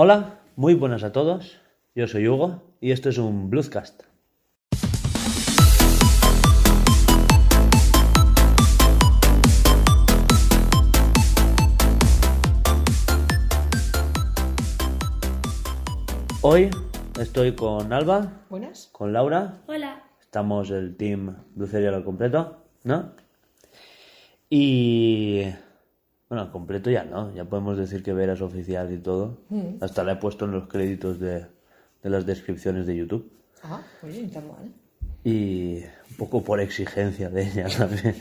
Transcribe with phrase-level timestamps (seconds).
[0.00, 1.60] Hola, muy buenas a todos.
[1.96, 4.04] Yo soy Hugo y esto es un Bluescast.
[16.42, 16.70] Hoy
[17.20, 18.90] estoy con Alba, Buenas.
[18.92, 20.04] con Laura, Hola.
[20.20, 23.14] estamos el team Blucería al completo, ¿no?
[24.48, 25.42] Y
[26.28, 29.38] bueno, al completo ya no, ya podemos decir que Vera es oficial y todo.
[29.80, 31.46] Hasta la he puesto en los créditos de,
[32.02, 33.30] de las descripciones de YouTube.
[33.62, 34.72] Ah, oye, ni tan mal.
[35.24, 35.78] Y
[36.10, 38.16] un poco por exigencia de ella también.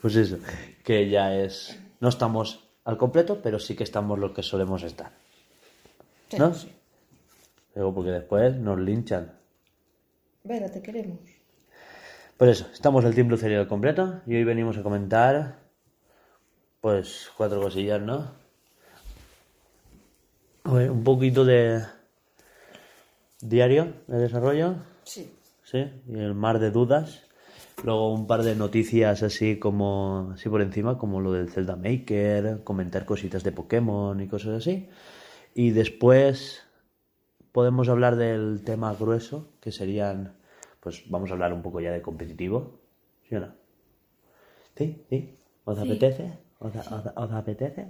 [0.00, 0.38] pues eso,
[0.84, 1.78] que ya es.
[2.00, 5.10] No estamos al completo, pero sí que estamos lo que solemos estar.
[6.30, 6.52] Sí, ¿No?
[6.54, 6.70] sí.
[7.74, 9.32] Luego, porque después nos linchan.
[10.44, 11.18] Vera, te queremos.
[12.36, 15.56] Por eso, estamos el Team Lucería al completo y hoy venimos a comentar,
[16.86, 18.30] pues, cuatro cosillas, ¿no?
[20.62, 21.82] Un poquito de
[23.40, 25.28] diario de desarrollo, Sí.
[25.64, 25.90] ¿sí?
[26.06, 27.24] Y el mar de dudas.
[27.82, 32.62] Luego un par de noticias así como, así por encima, como lo del Zelda Maker,
[32.62, 34.88] comentar cositas de Pokémon y cosas así.
[35.56, 36.62] Y después
[37.50, 40.36] podemos hablar del tema grueso, que serían,
[40.78, 42.78] pues vamos a hablar un poco ya de competitivo,
[43.28, 43.52] ¿sí o no?
[44.76, 45.04] ¿Sí?
[45.10, 45.36] ¿Sí?
[45.64, 45.84] ¿Os Sí.
[45.84, 46.45] apetece?
[46.64, 47.82] ¿Os, os- os apetece?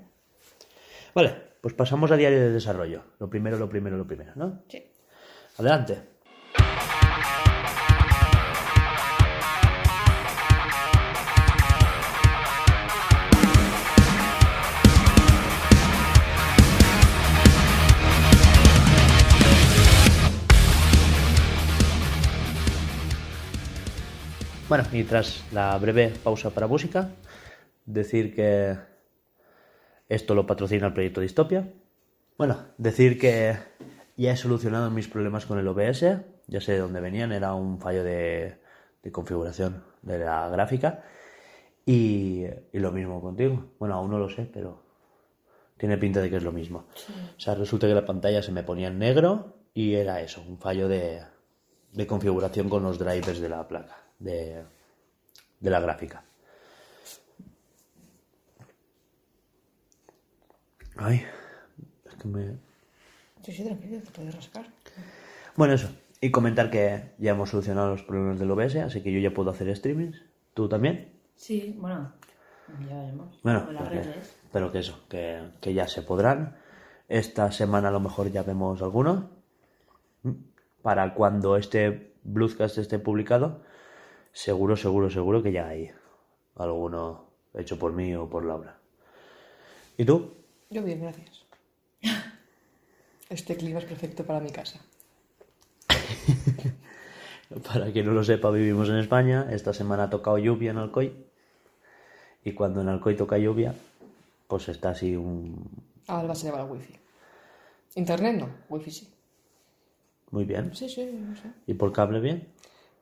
[1.14, 1.30] Vale,
[1.62, 3.00] pues pasamos a diario de desarrollo.
[3.20, 4.62] Lo primero, lo primero, lo primero, ¿no?
[4.68, 4.80] Sí.
[5.58, 5.94] Adelante.
[24.68, 27.08] Bueno, y tras la breve pausa para música,
[27.86, 28.76] decir que
[30.08, 31.72] esto lo patrocina el proyecto Distopia.
[32.36, 33.56] Bueno, decir que
[34.16, 36.04] ya he solucionado mis problemas con el OBS,
[36.46, 38.58] ya sé de dónde venían, era un fallo de,
[39.02, 41.02] de configuración de la gráfica.
[41.84, 43.72] Y, y lo mismo contigo.
[43.78, 44.82] Bueno, aún no lo sé, pero
[45.76, 46.86] tiene pinta de que es lo mismo.
[47.36, 50.58] O sea, resulta que la pantalla se me ponía en negro y era eso, un
[50.58, 51.22] fallo de,
[51.92, 54.64] de configuración con los drivers de la placa, de,
[55.60, 56.24] de la gráfica.
[60.96, 61.22] Ay,
[62.06, 62.58] es que me,
[63.42, 64.66] Sí, sí, tranquilo, te puedes rascar.
[65.54, 65.88] Bueno, eso.
[66.20, 69.50] Y comentar que ya hemos solucionado los problemas del OBS, así que yo ya puedo
[69.50, 70.20] hacer streamings.
[70.54, 71.12] ¿Tú también?
[71.36, 72.12] Sí, bueno,
[72.88, 73.38] ya veremos.
[73.42, 74.36] Bueno, las pero que, redes.
[74.52, 76.56] pero que eso, que, que ya se podrán.
[77.08, 79.30] Esta semana a lo mejor ya vemos alguno.
[80.22, 80.32] ¿Mm?
[80.82, 83.62] Para cuando este Bluescast esté publicado,
[84.32, 85.90] seguro, seguro, seguro que ya hay
[86.56, 88.78] alguno hecho por mí o por Laura.
[89.96, 90.34] ¿Y tú?
[90.70, 91.44] Yo bien, gracias.
[93.28, 94.80] Este clima es perfecto para mi casa.
[97.72, 99.46] Para quien no lo sepa, vivimos en España.
[99.50, 101.12] Esta semana ha tocado lluvia en Alcoy.
[102.44, 103.74] Y cuando en Alcoy toca lluvia,
[104.48, 105.68] pues está así un...
[106.08, 106.94] Alba se lleva la wifi.
[107.94, 109.08] Internet no, wifi sí.
[110.30, 110.74] Muy bien.
[110.74, 111.50] Sí, sí, no sé.
[111.66, 112.48] ¿Y por cable bien?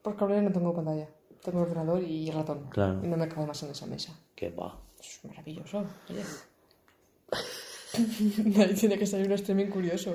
[0.03, 1.09] Por cable no tengo pantalla.
[1.43, 2.69] Tengo ordenador y ratón.
[2.71, 3.01] Claro.
[3.03, 4.19] Y no me cabe más en esa mesa.
[4.35, 4.79] Que va.
[4.99, 5.85] Es maravilloso.
[6.11, 6.23] Oye.
[8.79, 10.15] Tiene que salir un streaming curioso.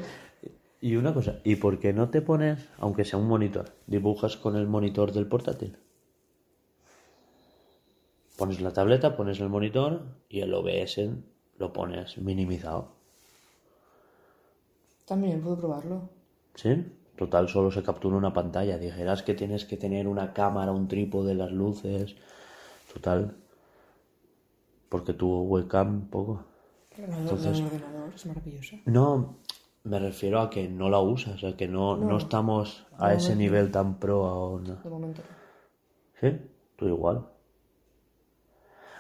[0.82, 4.56] Y una cosa, ¿y por qué no te pones, aunque sea un monitor, dibujas con
[4.56, 5.78] el monitor del portátil?
[8.38, 11.02] Pones la tableta, pones el monitor y el OBS
[11.58, 12.94] lo pones minimizado.
[15.06, 16.10] También puedo probarlo.
[16.56, 16.86] ¿Sí?
[17.18, 18.78] Total, solo se captura una pantalla.
[18.78, 22.16] Dijeras que tienes que tener una cámara, un trípode, las luces.
[22.94, 23.36] Total.
[24.88, 26.46] Porque tu webcam, poco.
[27.06, 28.26] Entonces- ordenador es.
[28.86, 29.38] No,
[29.84, 32.18] me refiero a que no la usas, a que no, no, No.
[32.18, 34.64] estamos a ese nivel tan pro aún.
[34.84, 35.22] De momento.
[36.20, 36.38] ¿Sí?
[36.76, 37.26] Tú igual.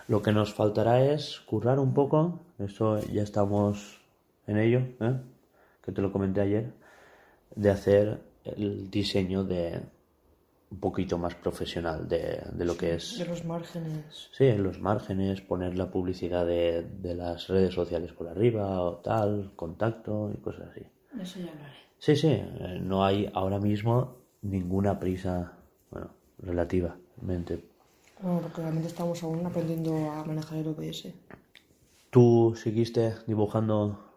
[0.08, 2.40] Lo que nos faltará es currar un poco.
[2.58, 4.02] Eso ya estamos
[4.48, 5.19] en ello, ¿eh?
[5.84, 6.74] que te lo comenté ayer,
[7.56, 9.81] de hacer el diseño de
[10.71, 14.30] un poquito más profesional de, de lo que es De los márgenes.
[14.31, 18.98] Sí, en los márgenes, poner la publicidad de, de las redes sociales por arriba o
[18.98, 20.81] tal, contacto y cosas así.
[21.13, 21.74] De Eso ya hablaré.
[21.98, 25.54] Sí, sí, eh, no hay ahora mismo ninguna prisa,
[25.92, 27.65] bueno, relativamente.
[28.22, 31.13] Bueno, porque realmente estamos aún aprendiendo a manejar el OBS.
[32.10, 34.09] ¿Tú seguiste dibujando,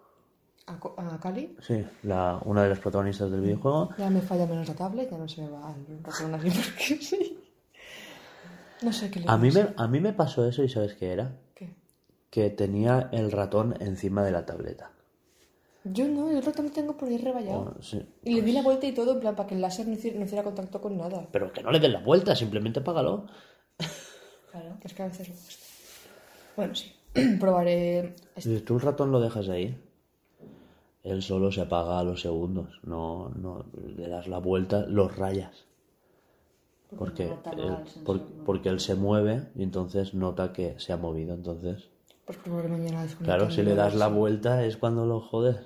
[0.66, 0.74] A,
[1.14, 3.90] a Cali sí, la, una de las protagonistas del videojuego?
[3.98, 6.96] ya me falla menos la tablet, ya no se me va el ratón así porque
[7.04, 7.38] sí.
[8.82, 11.12] No sé qué le A mí, me, a mí me pasó eso y ¿sabes qué
[11.12, 11.32] era?
[11.54, 11.74] ¿Qué?
[12.30, 14.90] Que tenía el ratón encima de la tableta.
[15.84, 17.74] Yo no, el otro también tengo por ahí rebayado.
[17.78, 18.00] O- sí.
[18.24, 20.16] Y le di la vuelta y todo, en plan, para que el láser no hiciera,
[20.18, 21.26] no hiciera contacto con nada.
[21.32, 23.26] Pero que no le des la vuelta, simplemente págalo.
[24.52, 24.76] Claro.
[24.82, 25.64] Es que a veces cuesta.
[26.56, 26.92] Bueno, sí.
[27.40, 28.14] Probaré.
[28.36, 28.60] este.
[28.60, 29.76] Tú el ratón lo dejas ahí,
[31.04, 32.80] él solo se apaga a los segundos.
[32.84, 33.66] No, no
[33.96, 35.66] le das la vuelta, los rayas.
[36.96, 41.34] Porque, apaga él, porque él se mueve y entonces nota que se ha movido.
[41.34, 41.88] Entonces,
[42.26, 45.56] Pues mañana claro, si le das la vuelta es cuando lo jodes.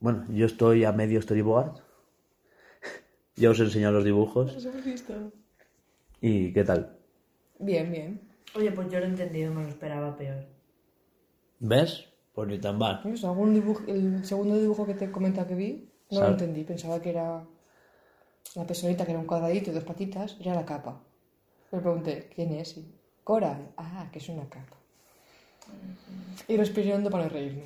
[0.00, 1.80] Bueno, yo estoy a medio storyboard.
[3.36, 4.52] Ya os he enseñado los dibujos.
[4.52, 5.14] Los hemos visto.
[6.20, 6.96] ¿Y qué tal?
[7.60, 8.20] Bien, bien.
[8.56, 10.44] Oye, pues yo lo he entendido, me lo esperaba peor.
[11.60, 12.04] ¿Ves?
[12.34, 13.00] Pues ni tan mal.
[13.04, 13.24] ¿Ves?
[13.24, 16.64] Algún dibujo, el segundo dibujo que te comenta que vi, no Sal- lo entendí.
[16.64, 17.44] Pensaba que era
[18.54, 21.02] la personita, que era un cuadradito y dos patitas, era la capa.
[21.72, 22.76] Me pregunté, ¿quién es?
[22.78, 22.94] Y,
[23.24, 23.72] Cora.
[23.76, 24.76] Ah, que es una capa.
[26.46, 27.64] Y respiré hondo para reírme.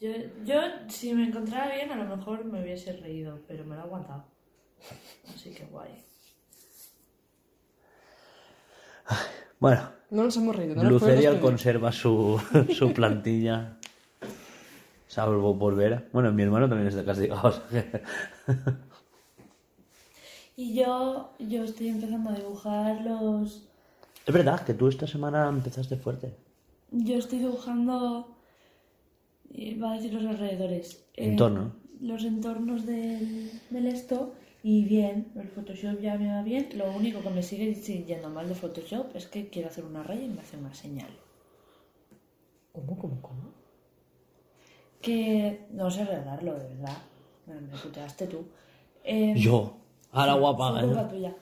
[0.00, 0.10] Yo,
[0.44, 3.84] yo, si me encontrara bien, a lo mejor me hubiese reído, pero me lo he
[3.84, 4.24] aguantado.
[5.34, 5.90] Así que guay.
[9.58, 10.74] Bueno, No nos hemos reído.
[10.76, 12.40] No Lucerial conserva su,
[12.76, 13.76] su plantilla.
[15.08, 16.04] Salvo por Vera.
[16.12, 17.48] Bueno, mi hermano también está castigado.
[17.48, 18.02] o sea que-
[20.56, 23.68] Y yo, yo estoy empezando a dibujar los...
[24.26, 26.34] Es verdad que tú esta semana empezaste fuerte.
[26.90, 28.36] Yo estoy dibujando...
[29.52, 31.04] eh, Va a decir los alrededores.
[31.14, 31.72] eh, Entorno.
[32.00, 34.34] los entornos del, del esto.
[34.64, 36.68] Y bien, el Photoshop ya me va bien.
[36.76, 40.22] Lo único que me sigue yendo mal de Photoshop es que quiero hacer una raya
[40.22, 41.10] y me hace una señal.
[42.72, 43.52] ¿Cómo, cómo, cómo?
[45.00, 46.96] Que no sé arreglarlo, de verdad.
[47.46, 48.46] Me, me puteaste tú.
[49.02, 49.78] Eh, Yo.
[50.12, 50.80] A la guapa.
[50.80, 51.06] Culpa ¿eh?
[51.10, 51.36] tuya.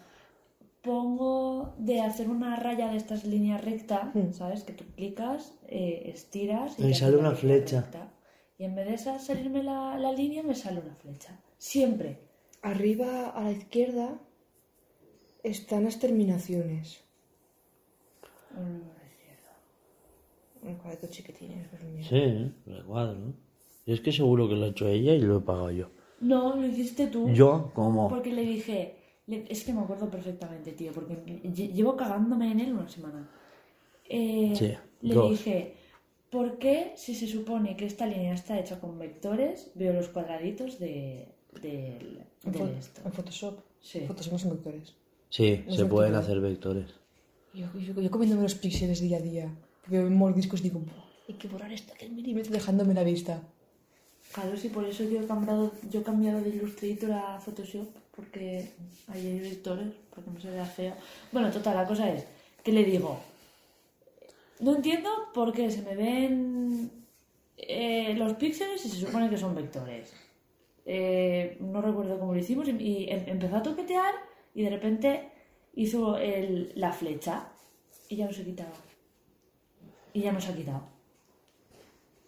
[0.80, 4.64] Pongo de hacer una raya de estas líneas recta, ¿sabes?
[4.64, 7.82] Que tú clicas, eh, estiras Y te sale una flecha.
[7.82, 8.08] recta.
[8.56, 11.38] Y en vez de salirme la, la línea, me sale una flecha.
[11.58, 12.29] Siempre.
[12.62, 14.20] Arriba a la izquierda
[15.42, 17.02] están las terminaciones.
[20.62, 21.06] Un cuadrito
[21.94, 22.08] mira.
[22.08, 23.32] Sí, recuadro.
[23.86, 25.88] Y es que seguro que lo ha hecho ella y lo he pagado yo.
[26.20, 27.30] No, lo hiciste tú.
[27.30, 28.08] Yo, como.
[28.08, 28.96] Porque le dije,
[29.26, 31.14] es que me acuerdo perfectamente, tío, porque
[31.44, 33.30] lle- llevo cagándome en él una semana.
[34.08, 35.30] Eh, Sí, le dos.
[35.30, 35.76] dije,
[36.28, 40.78] ¿por qué si se supone que esta línea está hecha con vectores, veo los cuadraditos
[40.78, 41.28] de,
[41.62, 43.00] del, En, del fo- esto?
[43.04, 43.58] en Photoshop.
[43.80, 44.00] Sí.
[44.06, 44.94] Photoshop son vectores.
[45.30, 46.16] Sí, Los se pueden vectores.
[46.28, 46.90] hacer vectores.
[47.54, 49.48] Yo, yo, yo comiéndome los píxeles día a día.
[49.86, 53.42] Veo mordiscos y digo, "Buah, hay que borrar esto del milímetro dejándome la vista.
[54.32, 58.70] Claro, sí, por eso yo he cambiado, yo he cambiado de Illustrator a Photoshop, porque
[59.08, 60.94] ahí hay vectores, para que no se vea feo.
[61.32, 62.24] Bueno, total, la cosa es
[62.62, 63.18] que le digo,
[64.60, 66.90] no entiendo por qué se me ven
[67.56, 70.12] eh, los píxeles y se supone que son vectores.
[70.86, 74.14] Eh, no recuerdo cómo lo hicimos y, em- empezó a toquetear
[74.54, 75.28] y de repente
[75.74, 77.48] hizo el- la flecha
[78.08, 78.70] y ya no se quitaba.
[80.12, 80.82] Y ya no se ha quitado.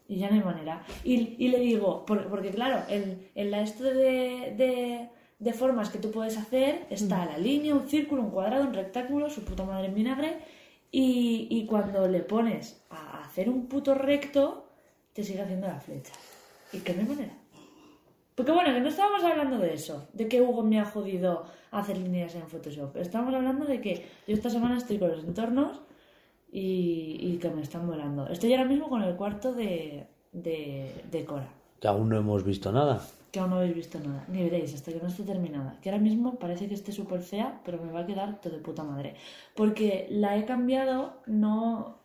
[0.09, 0.85] Y ya no hay manera.
[1.05, 5.09] Y, y le digo, por- porque claro, en, en la esto de, de,
[5.39, 9.31] de formas que tú puedes hacer está la línea, un círculo, un cuadrado, un rectángulo,
[9.31, 10.37] su puta madre en vinagre.
[10.91, 14.69] Y, y cuando le pones a hacer un puto recto,
[15.15, 16.13] te sigue haciendo la flecha.
[16.73, 17.33] ¿Y que no hay manera?
[18.35, 21.99] Porque bueno, que no estábamos hablando de eso, de que Hugo me ha jodido hacer
[21.99, 22.97] líneas en Photoshop.
[22.97, 25.81] Estábamos hablando de que yo esta semana estoy con los entornos
[26.51, 28.27] y, y que me están volando.
[28.29, 31.49] Estoy ahora mismo con el cuarto de, de, de Cora,
[31.81, 33.01] Que aún no hemos visto nada.
[33.31, 35.79] que aún no habéis visto nada, ni veréis hasta que no esté terminada.
[35.83, 38.61] Que ahora mismo parece que esté súper fea, pero me va a quedar todo de
[38.61, 39.15] puta madre.
[39.55, 41.99] Porque la he cambiado, no...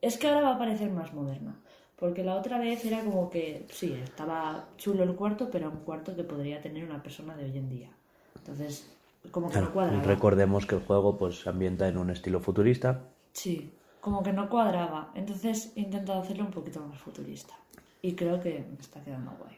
[0.00, 1.60] Es que ahora va a parecer más moderna.
[2.04, 6.14] Porque la otra vez era como que, sí, estaba chulo el cuarto, pero un cuarto
[6.14, 7.88] que podría tener una persona de hoy en día.
[8.36, 8.90] Entonces,
[9.30, 10.02] como que Claro, no cuadraba.
[10.02, 13.04] recordemos que el juego pues se ambienta en un estilo futurista.
[13.32, 13.70] Sí,
[14.02, 15.12] como que no cuadraba.
[15.14, 17.54] Entonces he intentado hacerlo un poquito más futurista.
[18.02, 19.56] Y creo que me está quedando guay.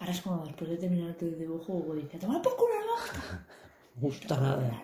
[0.00, 3.36] Ahora es como después de terminar tu dibujo, Hugo dice, toma por culo, no
[3.96, 4.82] Me gusta nada.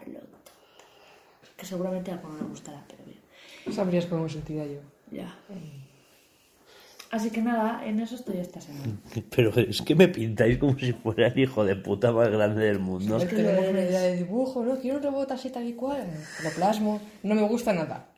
[1.57, 3.75] Que seguramente a alguno le gustará, pero bien.
[3.75, 4.81] Sabrías cómo me sentiría yo.
[5.11, 5.35] Ya.
[7.13, 8.97] Así que nada, en eso estoy esta semana.
[9.37, 12.79] Pero es que me pintáis como si fuera el hijo de puta más grande del
[12.79, 13.19] mundo.
[13.19, 14.79] Es que tenemos una idea de dibujo, ¿no?
[14.79, 16.07] Quiero un robot así tal y cual.
[16.43, 17.03] Lo plasmo.
[17.23, 18.09] No me gusta nada.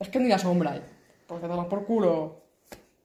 [0.00, 0.80] Es que ni la sombra hay.
[1.26, 2.40] Porque toma por culo.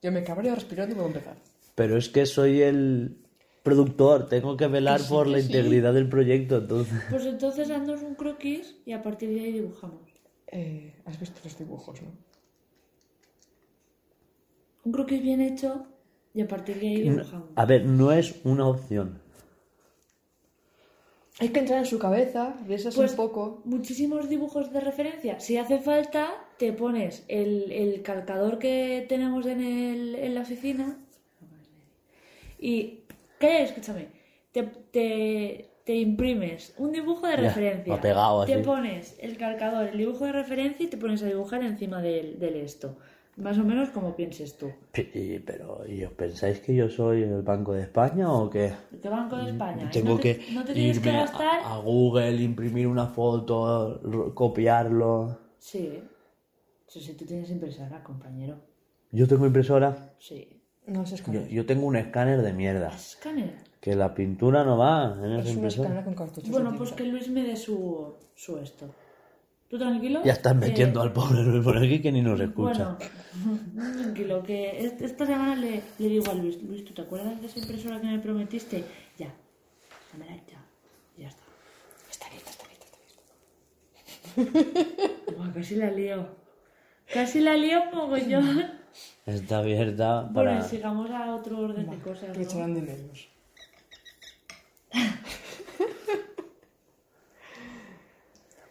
[0.02, 1.36] Yo me cabreo respirando y puedo empezar.
[1.74, 3.18] Pero es que soy el
[3.62, 5.46] productor, tengo que velar Que sí, por que la sí.
[5.46, 6.94] integridad del proyecto, entonces.
[7.10, 10.00] Pues entonces haznos un croquis y a partir de ahí dibujamos.
[10.46, 12.08] Eh, Has visto los dibujos, ¿no?
[14.92, 15.86] Croquis bien hecho
[16.34, 17.48] y a partir de ahí dibujamos.
[17.56, 19.20] A ver, no es una opción.
[21.40, 23.60] Hay que entrar en su cabeza, riesas Pues un poco.
[23.64, 25.40] muchísimos dibujos de referencia.
[25.40, 30.96] Si hace falta, te pones el, el calcador que tenemos en, el, en la oficina
[32.58, 33.00] y,
[33.40, 33.62] ¿qué?
[33.64, 34.08] Escúchame,
[34.52, 38.00] te, te, te imprimes un dibujo de Ya, referencia.
[38.00, 42.00] pegado te pones el calcador, el dibujo de referencia y te pones a dibujar encima
[42.00, 42.96] del, del esto.
[43.36, 44.70] Más o menos como pienses tú.
[44.92, 48.72] Pero, ¿y os pensáis que yo soy el Banco de España o qué?
[49.02, 49.86] ¿Qué Banco de España?
[49.86, 51.60] Mm, Tengo no te, que no te que gastar...
[51.64, 55.38] a, Google, imprimir una foto, copiarlo.
[55.58, 56.00] Sí.
[56.86, 58.56] Sí, sí, tú tienes impresora, compañero.
[59.10, 60.14] Yo tengo impresora.
[60.18, 60.60] Sí.
[60.86, 61.48] No Yo, escáner.
[61.48, 62.94] yo tengo un escáner de mierda.
[62.94, 63.54] Escáner.
[63.80, 65.88] Que la pintura no va en esa Es una impresora.
[65.88, 66.50] escáner con cartuchos.
[66.50, 68.86] Bueno, pues que Luis me dé su, su esto.
[69.74, 70.20] ¿Tú tranquilo?
[70.24, 72.96] Ya estás Que- metiendo al pobre Luis por aquí que ni nos escucha.
[73.44, 73.58] Bueno,
[74.02, 77.48] tranquilo, que est- esta semana le, le digo a Luis, Luis, ¿tú te acuerdas de
[77.48, 78.84] esa impresora que me prometiste?
[79.18, 79.34] Ya,
[80.16, 80.64] ya,
[81.18, 81.42] ya está.
[82.08, 82.86] Está lista, está lista,
[84.36, 84.52] está
[85.34, 85.52] lista.
[85.54, 86.28] Casi la lío.
[87.12, 88.70] Casi la lío mogollón.
[89.26, 90.62] Está abierta Bueno, para...
[90.62, 92.30] sigamos a otro orden de cosas.
[92.30, 92.44] Que ¿no?
[92.44, 93.28] echarán de menos.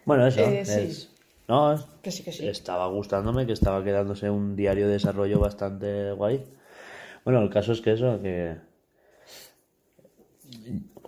[0.04, 0.40] Bueno, eso.
[0.40, 0.72] Eh, sí.
[0.80, 1.10] es-
[1.48, 2.48] No, es- Que sí, que sí.
[2.48, 6.42] estaba gustándome, que estaba quedándose un diario de desarrollo bastante guay.
[7.24, 8.56] Bueno, el caso es que eso, que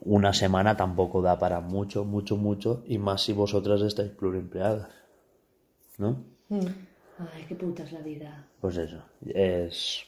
[0.02, 4.88] una semana tampoco da para mucho, mucho, mucho, y más si vosotras estáis pluriempleadas.
[5.98, 6.22] ¿No?
[6.50, 6.66] Mm.
[7.18, 8.46] Ay, qué puta es la vida.
[8.60, 10.02] Pues eso, es...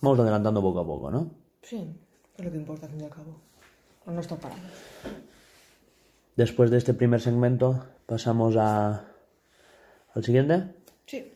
[0.00, 1.30] Vamos adelantando poco a poco, ¿no?
[1.62, 1.84] Sí,
[2.38, 3.40] es lo que importa al fin y al cabo.
[4.06, 4.62] No está parado.
[6.36, 9.06] Después de este primer segmento, pasamos a...
[10.14, 10.74] al siguiente.
[11.06, 11.32] Sí.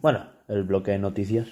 [0.00, 1.48] Bueno, el bloque de noticias.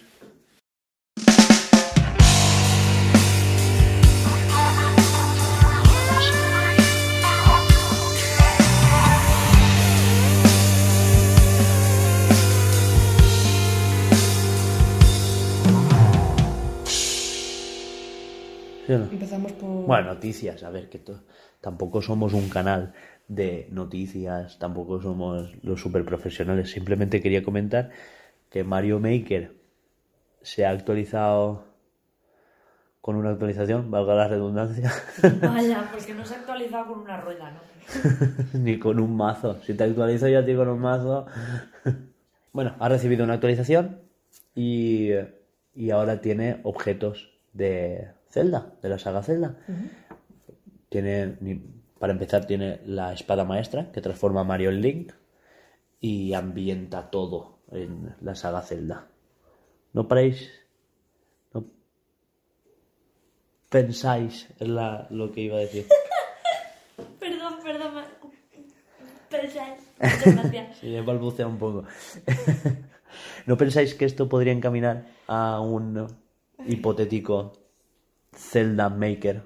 [18.86, 19.04] ¿Sí o no?
[19.06, 19.86] Empezamos por...
[19.86, 21.22] Bueno, noticias, a ver, que to-
[21.60, 22.92] tampoco somos un canal
[23.28, 26.70] de noticias, tampoco somos los super profesionales.
[26.70, 27.90] Simplemente quería comentar
[28.50, 29.54] que Mario Maker
[30.42, 31.64] se ha actualizado
[33.00, 34.92] con una actualización, valga la redundancia,
[35.42, 37.60] Vaya, porque no se ha actualizado con una rueda, ¿no?
[38.60, 39.60] ni con un mazo.
[39.62, 41.26] Si te actualizo yo a ti con un mazo.
[42.52, 44.00] bueno, ha recibido una actualización
[44.54, 45.10] y,
[45.74, 49.56] y ahora tiene objetos de Zelda, de la saga Zelda.
[50.88, 51.36] Tiene,
[51.98, 55.12] para empezar, tiene la espada maestra que transforma a Mario en Link
[56.00, 59.06] y ambienta todo en la saga Zelda.
[59.92, 60.50] ¿No paráis?
[61.52, 61.64] ¿No
[63.68, 65.86] pensáis en la- lo que iba a decir?
[67.20, 67.92] Perdón, perdón.
[69.30, 69.80] Pensáis.
[70.00, 70.76] Muchas gracias.
[70.78, 71.84] Sí, he balbuceado un poco.
[73.46, 76.06] ¿No pensáis que esto podría encaminar a un
[76.66, 77.52] hipotético
[78.34, 79.42] Zelda Maker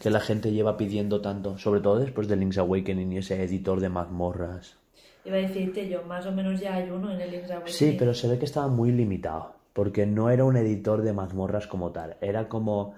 [0.00, 3.80] que la gente lleva pidiendo tanto, sobre todo después de Link's Awakening y ese editor
[3.80, 4.76] de mazmorras?
[5.24, 7.74] Iba a decirte yo, más o menos ya hay uno en el Link's Awakening.
[7.74, 11.66] Sí, pero se ve que estaba muy limitado, porque no era un editor de mazmorras
[11.66, 12.94] como tal, era como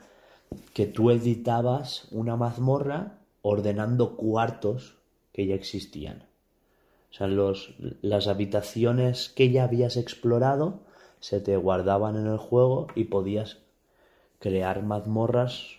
[0.73, 4.99] que tú editabas una mazmorra ordenando cuartos
[5.33, 6.25] que ya existían.
[7.11, 10.81] O sea, los, las habitaciones que ya habías explorado
[11.21, 13.65] se te guardaban en el juego y podías
[14.38, 15.76] crear mazmorras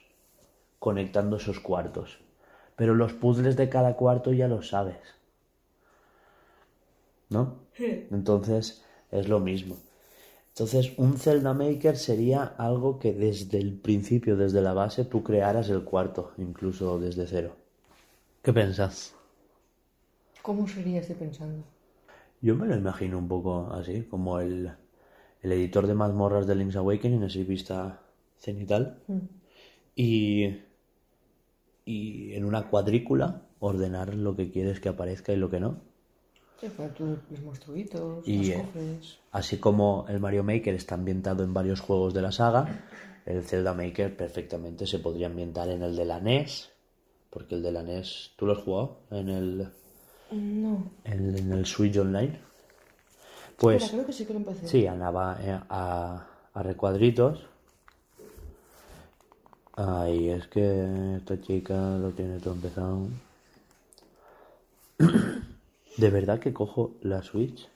[0.80, 2.20] conectando esos cuartos.
[2.76, 5.00] Pero los puzzles de cada cuarto ya los sabes.
[7.30, 7.56] ¿No?
[7.74, 8.08] Sí.
[8.12, 9.76] Entonces es lo mismo.
[10.50, 15.70] Entonces un Zelda Maker sería algo que desde el principio, desde la base, tú crearas
[15.70, 17.56] el cuarto, incluso desde cero.
[18.42, 19.14] ¿Qué pensás?
[20.42, 21.64] ¿Cómo sería estoy pensando?
[22.42, 24.72] Yo me lo imagino un poco así, como el,
[25.42, 28.00] el editor de mazmorras de Link's Awakening, así vista
[28.40, 29.00] cenital.
[29.96, 30.58] Y,
[31.86, 35.78] y en una cuadrícula ordenar lo que quieres que aparezca y lo que no.
[36.60, 39.20] Sí, para tus los monstruitos, Y, los eh, cofres...
[39.32, 42.86] Así como el Mario Maker está ambientado en varios juegos de la saga,
[43.26, 46.72] el Zelda Maker perfectamente se podría ambientar en el de la NES,
[47.30, 49.68] porque el de la NES, ¿tú lo has jugado en el,
[50.32, 50.84] No.
[51.04, 52.40] en, en el Switch Online?
[53.50, 54.68] Espera, Pues creo que sí que lo empecé.
[54.68, 57.46] sí, andaba eh, a, a recuadritos.
[59.80, 63.08] Ay, es que esta chica lo tiene todo empezado.
[65.98, 67.70] ¿De verdad que cojo la Switch?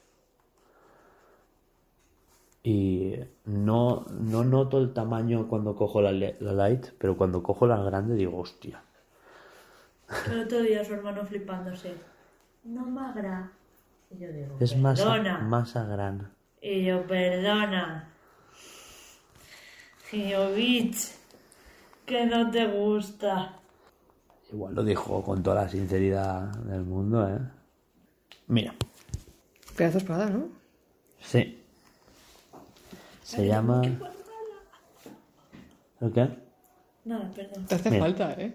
[2.64, 7.76] Y no, no noto el tamaño cuando cojo la, la light, pero cuando cojo la
[7.82, 8.82] grande digo, hostia.
[10.30, 11.94] El otro día su hermano flipándose.
[12.64, 13.50] No magra.
[14.10, 15.38] Y yo digo, Es masa, perdona.
[15.38, 16.30] masa grana.
[16.60, 18.08] Y yo, perdona.
[20.12, 21.10] Y yo, bitch,
[22.06, 23.58] que no te gusta.
[24.52, 27.38] Igual lo dijo con toda la sinceridad del mundo, ¿eh?
[28.48, 28.74] Mira,
[29.76, 30.48] Pedazo de espada, ¿no?
[31.20, 31.58] sí.
[33.22, 33.80] Se llama...
[36.00, 36.28] ¿El qué?
[37.04, 37.64] Nada, perdón.
[37.66, 38.02] Te hace Mira.
[38.04, 38.54] falta, ¿eh?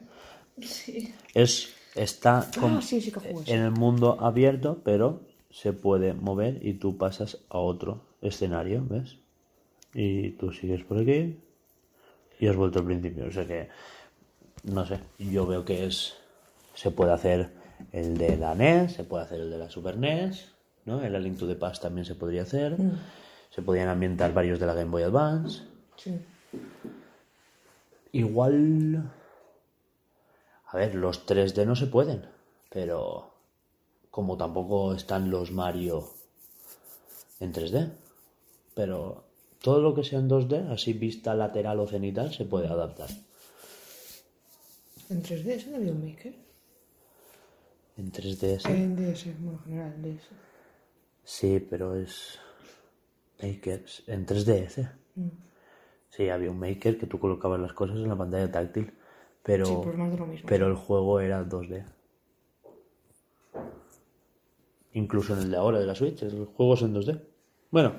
[0.61, 1.13] Sí.
[1.33, 3.11] Es, está con- Ah, sí, sí
[3.47, 9.17] en el mundo abierto, pero se puede mover y tú pasas a otro escenario, ¿ves?
[9.93, 11.39] Y tú sigues por aquí
[12.39, 13.27] y has vuelto al principio.
[13.27, 13.69] O sea que,
[14.63, 16.15] no sé, yo veo que es...
[16.73, 17.49] Se puede hacer
[17.91, 20.51] el de la NES, se puede hacer el de la Super NES,
[20.85, 21.01] ¿no?
[21.01, 22.77] El A Link to the Past también se podría hacer.
[23.49, 25.63] Se podrían ambientar varios de la Game Boy Advance.
[25.95, 26.19] Sí.
[28.11, 29.11] Igual.
[30.67, 32.27] A ver, los 3D no se pueden,
[32.69, 33.33] pero
[34.11, 36.09] como tampoco están los Mario
[37.39, 37.91] en 3D,
[38.75, 39.26] pero
[39.61, 43.09] todo lo que sea en 2D, así vista lateral o cenital, se puede adaptar.
[45.09, 46.35] En 3D, ¿eso no había un maker?
[47.97, 50.23] En 3DS, En DS, bueno, en general, en DS.
[51.23, 52.39] sí, pero es
[53.41, 54.91] Makers en 3DS.
[56.09, 58.91] Sí, había un Maker que tú colocabas las cosas en la pantalla táctil,
[59.43, 60.47] pero Sí, pues más de lo mismo.
[60.47, 61.85] pero el juego era 2D.
[64.93, 67.21] Incluso en el de ahora de la Switch, el juego es en 2D.
[67.71, 67.95] Bueno,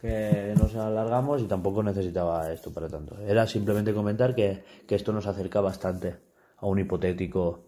[0.00, 3.18] que nos alargamos y tampoco necesitaba esto para tanto.
[3.20, 6.16] Era simplemente comentar que, que esto nos acerca bastante
[6.56, 7.64] a un hipotético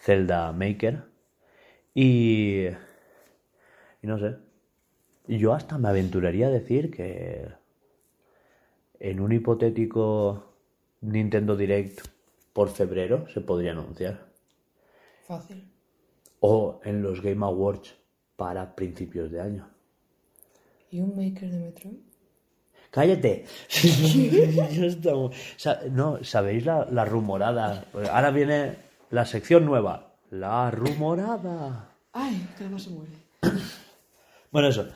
[0.00, 1.04] Zelda Maker.
[1.94, 2.66] Y.
[4.02, 4.36] Y no sé.
[5.26, 7.48] Yo hasta me aventuraría a decir que.
[8.98, 10.54] En un hipotético
[11.00, 12.00] Nintendo Direct
[12.52, 14.26] por febrero se podría anunciar.
[15.26, 15.70] Fácil.
[16.40, 17.94] O en los Game Awards
[18.36, 19.73] para principios de año.
[20.90, 21.98] ¿Y un maker de Metroid?
[22.90, 23.44] ¡Cállate!
[25.90, 27.86] No, ¿sabéis la, la rumorada?
[28.12, 28.76] Ahora viene
[29.10, 30.14] la sección nueva.
[30.30, 31.88] La rumorada.
[32.12, 32.46] ¡Ay!
[32.56, 33.10] Que se muere.
[34.52, 34.86] Bueno, eso.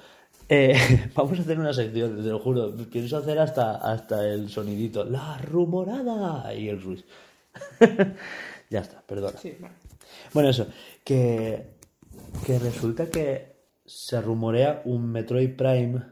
[0.49, 2.75] Eh, vamos a hacer una sección, te lo juro.
[2.91, 5.05] Pienso hacer hasta, hasta el sonidito.
[5.05, 6.55] La rumorada.
[6.55, 7.05] Y el ruiz.
[8.71, 9.39] ya está, perdona.
[9.39, 9.75] Sí, vale.
[10.33, 10.67] Bueno, eso,
[11.05, 11.75] que,
[12.47, 13.58] que resulta que
[13.89, 16.03] se rumorea un Metroid Prime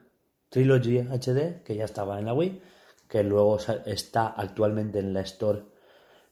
[0.49, 2.63] Trilogy HD, que ya estaba en la Wii,
[3.07, 5.63] que luego está actualmente en la Store,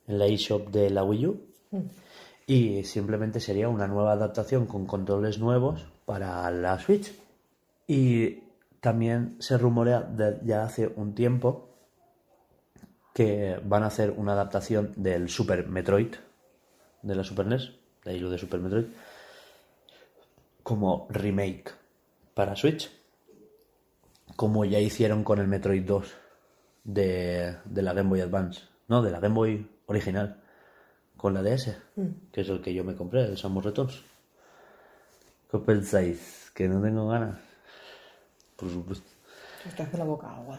[0.06, 1.46] en la eShop de la Wii U,
[2.46, 7.12] y simplemente sería una nueva adaptación con controles nuevos para la Switch.
[7.86, 8.42] Y
[8.80, 10.10] también se rumorea
[10.42, 11.68] ya hace un tiempo
[13.12, 16.14] que van a hacer una adaptación del Super Metroid
[17.02, 18.86] de la Super NES, de ahí lo de Super Metroid,
[20.64, 21.70] como remake
[22.34, 22.90] para Switch,
[24.34, 26.14] como ya hicieron con el Metroid 2
[26.82, 30.42] de, de la Game Boy Advance, no, de la Game Boy original,
[31.16, 31.76] con la DS,
[32.32, 34.02] que es el que yo me compré, el Samus Returns.
[35.50, 36.50] ¿Qué pensáis?
[36.54, 37.38] ¿Que no tengo ganas?
[38.56, 39.08] Por supuesto.
[39.76, 40.58] Te hace la boca agua.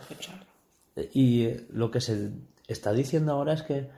[1.13, 2.31] Y eh, lo que se
[2.67, 3.89] está diciendo ahora es que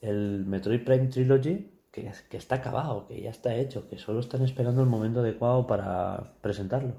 [0.00, 4.42] el Metroid Prime Trilogy, que, que está acabado, que ya está hecho, que solo están
[4.42, 6.92] esperando el momento adecuado para presentarlo.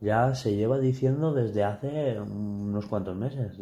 [0.00, 3.52] Ya se lleva diciendo desde hace unos cuantos meses.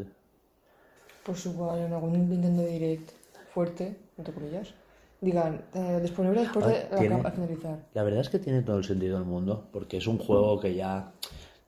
[1.25, 3.11] Pues igual en algún Nintendo Direct
[3.53, 4.75] fuerte, entre comillas,
[5.21, 7.79] digan, eh, disponible después de Ah, la tiene- capa finalizar.
[7.95, 10.75] La verdad es que tiene todo el sentido del mundo, porque es un juego que
[10.75, 11.13] ya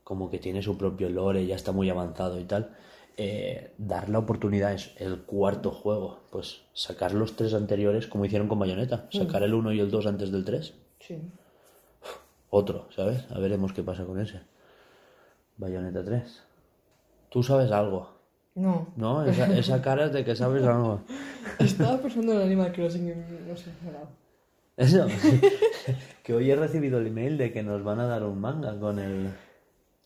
[0.04, 2.76] como que tiene su propio lore, ya está muy avanzado y tal.
[3.18, 8.46] Eh, dar la oportunidad es el cuarto juego, pues sacar los tres anteriores como hicieron
[8.46, 11.22] con Bayonetta, sacar el 1 y el 2 antes del 3, Sí.
[12.50, 13.24] otro, ¿sabes?
[13.30, 14.40] A veremos qué pasa con ese.
[15.56, 16.42] Bayonetta 3.
[17.30, 18.10] Tú sabes algo,
[18.54, 18.88] No.
[18.96, 19.24] ¿no?
[19.24, 21.00] Esa, esa cara es de que sabes algo.
[21.58, 24.08] Estaba pensando en el Animal Crossing, y no sé, dado.
[24.76, 25.06] Eso.
[26.22, 28.98] que hoy he recibido el email de que nos van a dar un manga con
[28.98, 29.30] el...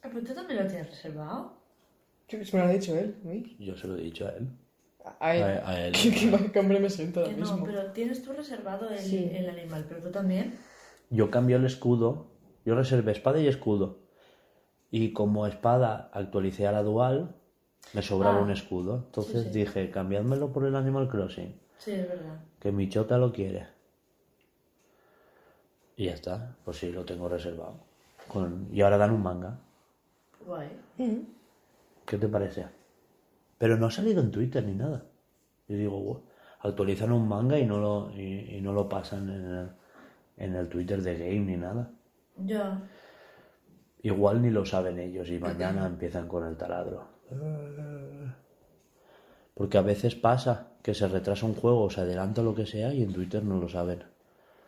[0.01, 1.60] ¿Pero tú también lo tienes reservado?
[2.30, 3.32] Sí, Se me lo ha dicho él, ¿no?
[3.58, 4.48] Yo se lo he dicho a él.
[5.18, 5.42] A él.
[5.42, 5.92] A- a él.
[6.00, 7.64] ¿Qué, qué, hombre me siento ahora no, mismo.
[7.66, 9.30] pero tienes tú reservado el, Sí.
[9.34, 10.54] el animal, pero tú también.
[11.10, 12.26] Yo cambié el escudo.
[12.64, 13.98] Yo reservé espada y escudo.
[14.92, 17.34] Y como espada actualicé a la dual,
[17.94, 18.42] me sobraba Ah.
[18.42, 18.96] un escudo.
[19.06, 19.58] Entonces Sí, sí.
[19.60, 21.58] dije, cambiádmelo por el Animal Crossing.
[21.78, 22.38] Sí, es verdad.
[22.60, 23.66] Que mi chota lo quiere.
[25.96, 26.54] Y ya está.
[26.64, 27.74] Pues sí, lo tengo reservado.
[28.28, 28.68] Con...
[28.72, 29.58] Y ahora dan un manga.
[30.46, 30.68] Guay.
[30.98, 31.39] Mm.
[32.11, 32.66] ¿Qué te parece?
[33.57, 35.05] Pero no ha salido en Twitter ni nada.
[35.68, 36.18] Y digo, "Buah,
[36.62, 39.68] actualizan un manga y no lo, y, y no lo pasan en el,
[40.37, 41.88] en el Twitter de Game ni nada.
[42.37, 42.83] Ya.
[44.03, 47.05] Igual ni lo saben ellos y mañana empiezan con el taladro.
[49.55, 53.05] Porque a veces pasa que se retrasa un juego, se adelanta lo que sea y
[53.05, 54.03] en Twitter no lo saben.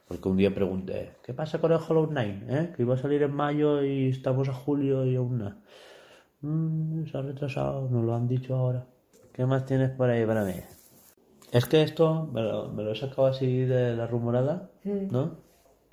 [0.07, 2.43] Porque un día pregunté, ¿qué pasa con el Hollow Knight?
[2.49, 2.73] eh?
[2.77, 5.55] Que iba a salir en mayo y estamos a julio y aún no.
[6.43, 8.87] Mm, se ha retrasado, nos lo han dicho ahora.
[9.33, 10.55] ¿Qué más tienes por ahí para mí?
[11.53, 15.37] Es que esto me lo, me lo he sacado así de la rumorada, ¿no?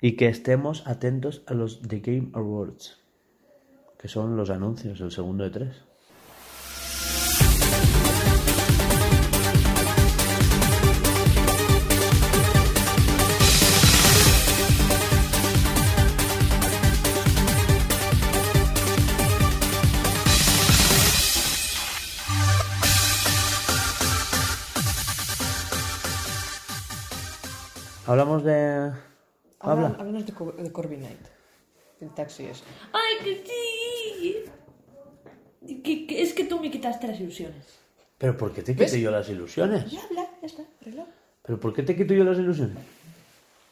[0.00, 2.98] Y que estemos atentos a los The Game Awards,
[3.98, 5.84] que son los anuncios, el segundo de tres.
[28.10, 28.90] Hablamos de...
[29.60, 29.86] Habla.
[29.86, 29.86] Habla.
[30.00, 31.20] Háblanos de, Co- de Corby Knight.
[32.00, 32.64] El taxi es.
[32.92, 34.44] ¡Ay, que sí!
[35.84, 37.78] Que- que- es que tú me quitaste las ilusiones.
[38.18, 38.90] Pero ¿por qué te ¿Ves?
[38.90, 39.88] quito yo las ilusiones?
[39.92, 41.08] Ya habla, ya está, arreglado.
[41.42, 42.78] ¿Pero por qué te quito yo las ilusiones?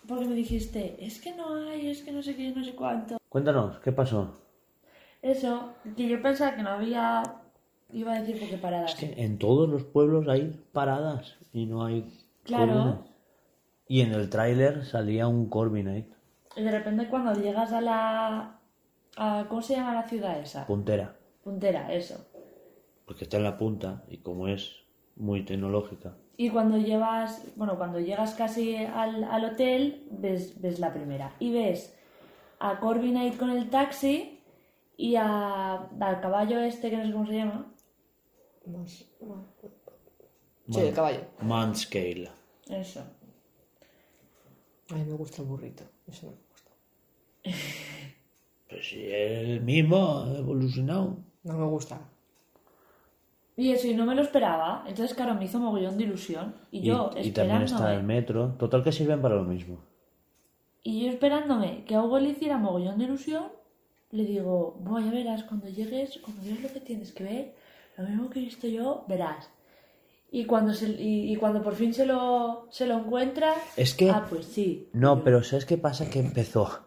[0.07, 3.17] Porque me dijiste, es que no hay, es que no sé qué, no sé cuánto.
[3.29, 4.35] Cuéntanos, ¿qué pasó?
[5.21, 7.23] Eso, que yo pensaba que no había...
[7.93, 8.93] Iba a decir porque paradas.
[8.93, 12.09] Es que en todos los pueblos hay paradas y no hay
[12.45, 13.08] Claro.
[13.89, 16.07] Y en el tráiler salía un Corby Knight,
[16.57, 18.61] Y de repente cuando llegas a la...
[19.17, 20.67] A, ¿Cómo se llama la ciudad esa?
[20.67, 22.25] puntera, Puntera, eso.
[23.07, 24.77] porque está en la punta y como es
[25.17, 26.15] muy tecnológica.
[26.37, 31.33] Y cuando llevas, bueno, cuando llegas casi al, al hotel, ves, ves la primera.
[31.41, 31.97] Y ves
[32.61, 34.41] a Corby Knight con el taxi
[34.97, 37.67] y a, al caballo este, que no sé cómo se llama.
[40.71, 41.21] Sí, el caballo.
[41.41, 42.31] Manscale.
[42.69, 43.03] Eso.
[44.91, 45.85] A mí me gusta el burrito.
[46.07, 46.71] Eso no me gusta.
[48.69, 51.17] Pues si es el mismo, evolucionado.
[51.43, 52.01] No me gusta.
[53.57, 54.85] Y eso, y no me lo esperaba.
[54.87, 56.55] Entonces, claro, me hizo mogollón de ilusión.
[56.71, 58.55] Y, Y, yo y también está el metro.
[58.59, 59.79] Total que sirven para lo mismo.
[60.83, 63.47] Y yo esperándome que a Hugo le hiciera mogollón de ilusión,
[64.11, 67.55] le digo, bueno, ya verás, cuando llegues, cuando veas lo que tienes que ver,
[67.97, 69.51] lo mismo que he visto yo, verás.
[70.31, 74.11] Y cuando, se, y, y cuando por fin se lo, se lo encuentra, Es que-
[74.11, 74.89] Ah, pues sí.
[74.93, 76.11] No, pero ¿sabes qué pasa?
[76.11, 76.81] Que empezó.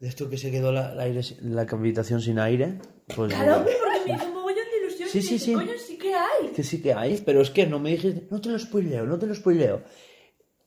[0.00, 2.78] De esto que se quedó la, la aire sin- la habitación sin aire.
[3.14, 5.08] Pues Claro, hombre, porque me hizo mogollón de ilusión.
[5.08, 5.52] Sí, y sí, dije, sí.
[5.54, 6.48] Coño, sí que hay.
[6.54, 9.18] Que sí que hay, pero es que no me dijiste, no te lo spoileo, no
[9.18, 9.82] te lo spoileo.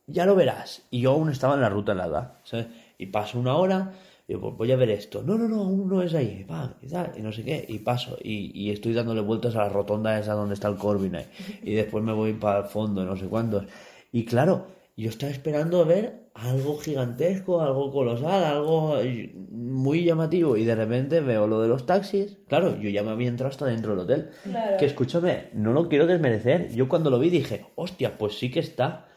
[0.08, 0.84] Ya lo verás.
[0.91, 2.67] Y yo aún estaba en la ruta helada, ¿sabes?
[2.97, 3.93] Y paso una hora,
[4.33, 5.23] digo, pues voy a ver esto.
[5.23, 6.45] No, no, no, aún no es ahí.
[6.49, 7.65] Va, y tal, y no sé qué.
[7.67, 11.15] Y paso, y, y estoy dándole vueltas a la rotonda esa donde está el Corbin
[11.15, 11.25] ahí.
[11.63, 13.65] Y después me voy para el fondo, no sé cuántos.
[14.11, 14.67] Y claro,
[14.97, 20.57] yo estaba esperando a ver algo gigantesco, algo colosal, algo eh, muy llamativo.
[20.57, 22.37] Y de repente veo lo de los taxis.
[22.47, 24.29] Claro, yo ya me había entrado hasta dentro del hotel.
[24.43, 24.77] Claro.
[24.77, 26.71] Que escúchame, no lo quiero desmerecer.
[26.73, 29.07] Yo cuando lo vi dije, hostia, pues sí que está.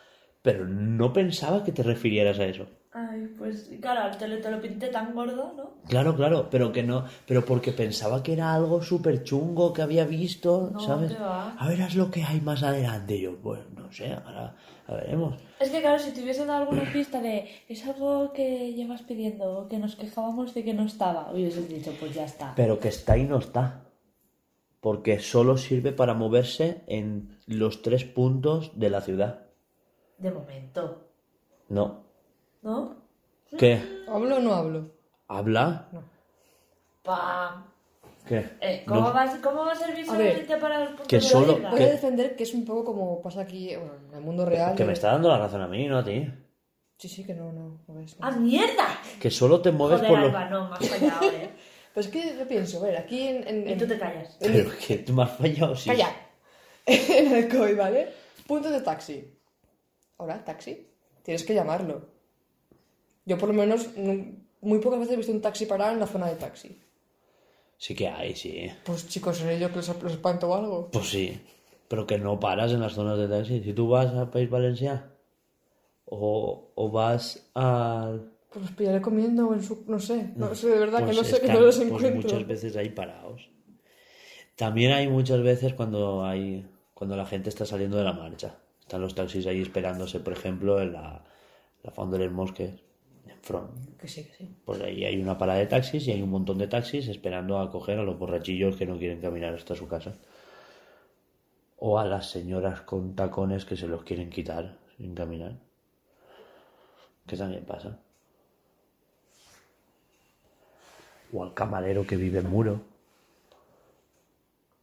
[0.43, 2.67] Pero no pensaba que te refirieras a eso.
[2.97, 5.71] Ay, pues claro, te lo, te lo pinté tan gordo, ¿no?
[5.89, 10.05] Claro, claro, pero que no, pero porque pensaba que era algo súper chungo que había
[10.05, 11.21] visto, No, ¿sabes?
[11.21, 11.55] va.
[11.59, 13.17] A ver, haz lo que hay más adelante.
[13.17, 14.55] Y yo, pues no sé, ahora
[14.87, 15.35] a veremos.
[15.59, 19.59] Es que claro, si te hubiesen dado alguna pista de es algo que llevas pidiendo
[19.59, 22.53] o que nos quejábamos de que no estaba, hubieses dicho, pues ya está.
[22.55, 23.81] Pero que está y no está.
[24.81, 29.47] Porque solo sirve para moverse en los tres puntos de la ciudad.
[30.19, 31.09] De momento,
[31.69, 32.05] No.
[32.65, 32.97] ¿No?
[33.57, 33.81] ¿Qué?
[34.09, 34.91] ¿Hablo o no hablo?
[35.29, 35.89] ¿Habla?
[37.03, 37.65] ¡Pam!
[38.27, 38.57] ¿Qué?
[38.61, 41.07] Eh, ¿cómo, No- va, a- ¿Cómo va a servir A ver, solamente para los puntos
[41.07, 41.59] que de la solo-?
[41.71, 41.85] Voy ¿Qué?
[41.85, 44.75] a defender que es un poco como pasa aquí bueno, en el mundo real.
[44.75, 46.27] Que de- me está dando la razón a mí, no a ti.
[46.99, 48.19] Sí, sí, que no, no, no ves.
[48.19, 48.27] no.
[48.27, 48.87] ¡Ah, mierda!
[49.21, 50.29] Que solo te mueves Joder, por los...
[50.29, 51.51] Alba, no, me has fallado, ¿eh?
[51.95, 53.47] Pero es que yo pienso, a ver, aquí en.
[53.47, 54.37] en- Y tú en- te callas.
[54.41, 55.91] Pero que tú me has fallado, sí.
[55.91, 56.09] Calla.
[56.87, 58.09] en el COI, ¿vale?
[58.47, 59.33] Puntos de taxi.
[60.19, 60.89] Ahora, taxi.
[61.23, 62.14] Tienes que llamarlo.
[63.25, 63.89] Yo, por lo menos,
[64.61, 66.79] muy pocas veces he visto un taxi parar en la zona de taxi.
[67.77, 68.71] Sí que hay, sí.
[68.85, 70.91] Pues chicos, ¿seré yo que los, los espanto o algo?
[70.91, 71.41] Pues sí.
[71.89, 73.63] Pero que no paras en las zonas de taxi.
[73.63, 75.11] Si tú vas al País Valencià
[76.07, 78.31] o, o vas al...
[78.51, 79.85] Pues los pillaré comiendo o en su...
[79.87, 80.31] No sé.
[80.37, 82.23] No sé, de verdad pues que no sé, que no los pues encuentro.
[82.23, 83.51] muchas veces hay parados.
[84.57, 88.57] También hay muchas veces cuando hay cuando la gente está saliendo de la marcha.
[88.81, 91.25] Están los taxis ahí esperándose, por ejemplo, en la,
[91.83, 92.73] la Font de los Mosques.
[93.27, 93.97] En front.
[93.99, 94.57] Que sí, que sí.
[94.65, 97.71] Pues ahí hay una parada de taxis y hay un montón de taxis esperando a
[97.71, 100.15] coger a los borrachillos que no quieren caminar hasta su casa.
[101.79, 105.59] O a las señoras con tacones que se los quieren quitar sin caminar.
[107.27, 107.99] Que también pasa.
[111.33, 112.94] O al camarero que vive en muro.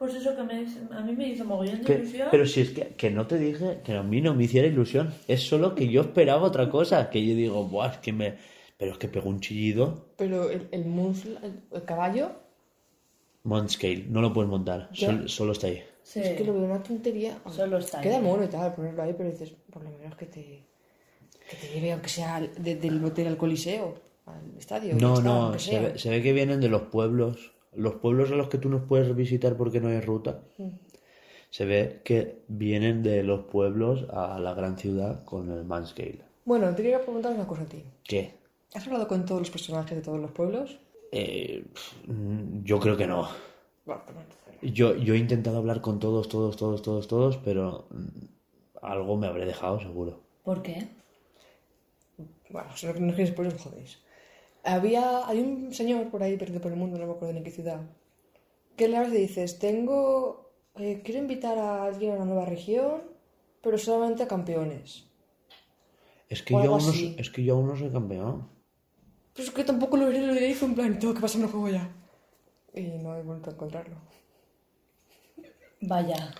[0.01, 0.65] Pues eso que me,
[0.97, 2.27] a mí me hizo mogollón de Que- ilusión.
[2.31, 5.13] pero si es que, que no te dije que a mí no me hiciera ilusión.
[5.27, 7.11] Es solo que yo esperaba otra cosa.
[7.11, 8.33] Que yo digo, Buah, es que me.
[8.79, 10.07] Pero es que pegó un chillido.
[10.17, 12.31] Pero el, el muslo, el, el caballo,
[13.43, 14.89] Montscale, no lo puedes montar.
[14.91, 15.83] Sol- solo está ahí.
[16.01, 16.19] Sí.
[16.19, 17.37] es que lo veo una tontería.
[17.51, 18.23] Solo está Queda ahí.
[18.23, 20.63] mono y tal, ponerlo ahí, pero dices, por lo menos que te,
[21.47, 24.95] que te lleve, aunque sea de- del hotel al coliseo, al estadio.
[24.95, 27.51] No, está, no, ve, se ve que vienen de los pueblos.
[27.73, 30.41] Los pueblos a los que tú no puedes visitar porque no hay ruta.
[30.57, 30.69] Mm.
[31.49, 36.23] Se ve que vienen de los pueblos a la gran ciudad con el Manscale.
[36.45, 37.83] Bueno, te quería preguntar una cosa a ti.
[38.03, 38.33] ¿Qué?
[38.73, 40.79] ¿Has hablado con todos los personajes de todos los pueblos?
[41.11, 41.65] Eh,
[42.07, 43.27] mm, yo creo que no.
[44.61, 49.27] Yo, yo he intentado hablar con todos, todos, todos, todos, todos, pero mm, algo me
[49.27, 50.21] habré dejado seguro.
[50.43, 50.87] ¿Por qué?
[52.49, 53.99] Bueno, si no, no quieres pues os jodéis.
[54.63, 57.51] Había, hay un señor por ahí perdido por el mundo, no me acuerdo ni qué
[57.51, 57.81] ciudad,
[58.75, 63.01] que le hablas y dices, tengo, eh, quiero invitar a alguien a una nueva región,
[63.61, 65.05] pero solamente a campeones.
[66.29, 68.47] Es que, O yo aún, no, es que yo aún no soy campeón.
[69.33, 71.45] Pero es que tampoco lo diré, lo diré y fue en plan, tengo que pasarme
[71.45, 71.89] el juego ya.
[72.73, 73.95] Y no he vuelto a encontrarlo.
[75.81, 76.33] Vaya.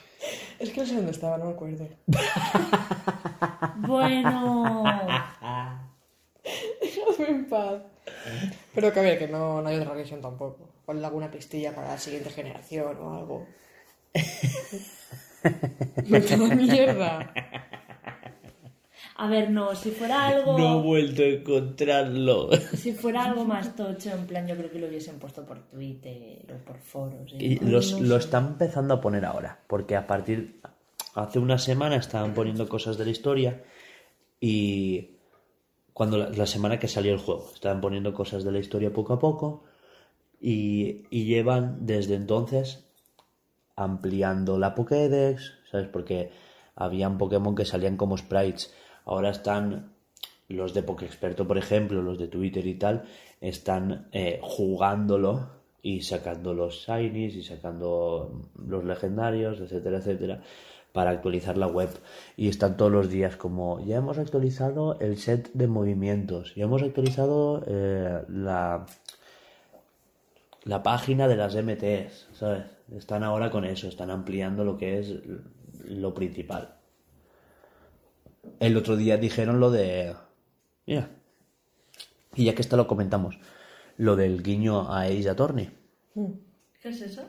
[0.59, 1.87] Es que no sé dónde estaba, no me acuerdo.
[3.77, 4.83] Bueno.
[6.81, 7.81] Déjame en paz.
[8.73, 10.69] Pero que a ver, que no, no hay otra región tampoco.
[10.85, 13.47] Ponle alguna pistilla para la siguiente generación o algo.
[16.07, 17.33] Me da mierda.
[19.15, 20.57] A ver, no, si fuera algo.
[20.57, 22.49] No he vuelto a encontrarlo.
[22.75, 26.45] Si fuera algo más tocho, en plan, yo creo que lo hubiesen puesto por Twitter
[26.51, 27.31] o por foros.
[27.33, 27.37] ¿eh?
[27.39, 30.59] Y los, lo están empezando a poner ahora, porque a partir,
[31.13, 33.61] hace una semana estaban poniendo cosas de la historia
[34.39, 35.17] y
[35.93, 39.19] cuando la, semana que salió el juego, estaban poniendo cosas de la historia poco a
[39.19, 39.63] poco
[40.39, 42.85] y, y llevan desde entonces
[43.75, 45.87] ampliando la Pokédex, ¿sabes?
[45.87, 46.31] Porque
[46.75, 48.73] habían Pokémon que salían como sprites,
[49.05, 49.93] ahora están
[50.47, 53.05] los de Pokéexperto, por ejemplo, los de Twitter y tal,
[53.39, 55.49] están eh, jugándolo
[55.81, 60.41] y sacando los shinies y sacando los legendarios, etcétera, etcétera,
[60.91, 61.89] para actualizar la web.
[62.37, 66.81] Y están todos los días como, ya hemos actualizado el set de movimientos, ya hemos
[66.83, 68.85] actualizado eh, la,
[70.63, 72.65] la página de las MTs, ¿sabes?
[72.95, 75.13] Están ahora con eso, están ampliando lo que es
[75.85, 76.75] lo principal.
[78.59, 80.13] El otro día dijeron lo de...
[80.85, 81.09] Mira.
[82.35, 83.39] Y ya que esto lo comentamos.
[83.97, 85.69] Lo del guiño a Ace Attorney.
[86.81, 87.23] ¿Qué es eso?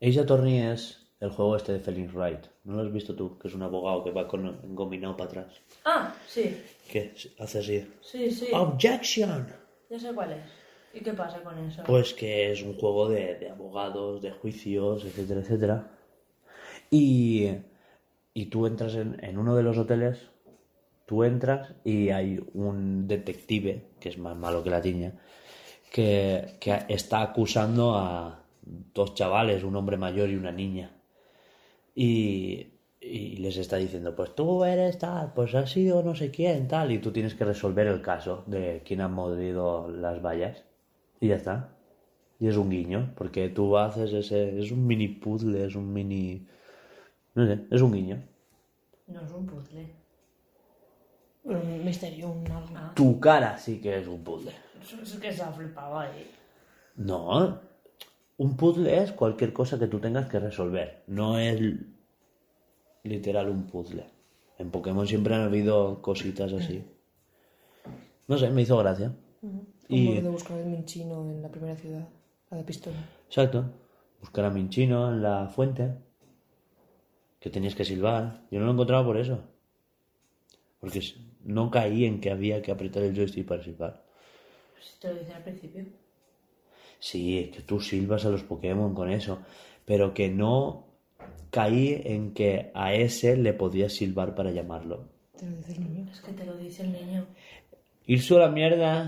[0.00, 2.46] Ace Attorney es el juego este de Felix Wright.
[2.64, 3.38] ¿No lo has visto tú?
[3.38, 5.60] Que es un abogado que va con engominado para atrás.
[5.84, 6.56] Ah, sí.
[6.90, 7.86] Que hace así.
[8.00, 8.48] Sí, sí.
[8.52, 9.46] Objection.
[9.90, 10.44] Ya sé cuál es.
[10.92, 11.82] ¿Y qué pasa con eso?
[11.84, 15.90] Pues que es un juego de, de abogados, de juicios, etcétera, etcétera.
[16.90, 17.50] Y,
[18.32, 20.18] y tú entras en, en uno de los hoteles,
[21.06, 25.14] tú entras y hay un detective, que es más malo que la tiña,
[25.90, 30.93] que, que está acusando a dos chavales, un hombre mayor y una niña.
[31.94, 36.68] Y, y les está diciendo, pues tú eres tal, pues has sido no sé quién,
[36.68, 40.64] tal, y tú tienes que resolver el caso de quién ha mordido las vallas.
[41.20, 41.70] Y ya está.
[42.40, 44.58] Y es un guiño, porque tú haces ese.
[44.60, 46.46] Es un mini puzzle, es un mini.
[47.34, 48.22] No sé, es un guiño.
[49.06, 49.86] No es un puzzle.
[51.44, 52.44] Un misterio, un.
[52.94, 54.52] Tu cara sí que es un puzzle.
[54.82, 56.30] Eso es que se ha flipado ahí.
[56.96, 57.60] No.
[58.36, 61.02] Un puzzle es cualquier cosa que tú tengas que resolver.
[61.06, 61.60] No es
[63.04, 64.04] literal un puzzle.
[64.58, 66.84] En Pokémon siempre han habido cositas así.
[68.26, 69.12] No sé, me hizo gracia.
[69.88, 70.08] Y...
[70.08, 72.08] Y- de buscar el minchino en la primera ciudad,
[72.50, 72.96] la de pistola.
[73.28, 73.64] Exacto.
[74.20, 75.92] Buscar a Minchino en la fuente.
[77.40, 78.40] Que tenías que silbar.
[78.50, 79.38] Yo no lo encontraba por eso.
[80.80, 81.02] Porque
[81.44, 84.02] no caí en que había que apretar el joystick para silbar.
[84.80, 85.84] Si te lo dicen al principio.
[87.04, 89.40] Sí, que tú silbas a los Pokémon con eso.
[89.84, 90.86] Pero que no
[91.50, 95.10] caí en que a ese le podías silbar para llamarlo.
[95.38, 96.10] Te lo dice el niño.
[96.10, 97.26] Es que te lo dice el niño.
[98.06, 99.06] Irse a la mierda.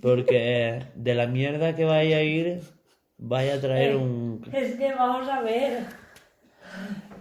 [0.00, 2.62] Porque de la mierda que vaya a ir,
[3.18, 4.40] vaya a traer un...
[4.50, 5.84] Es que vamos a ver.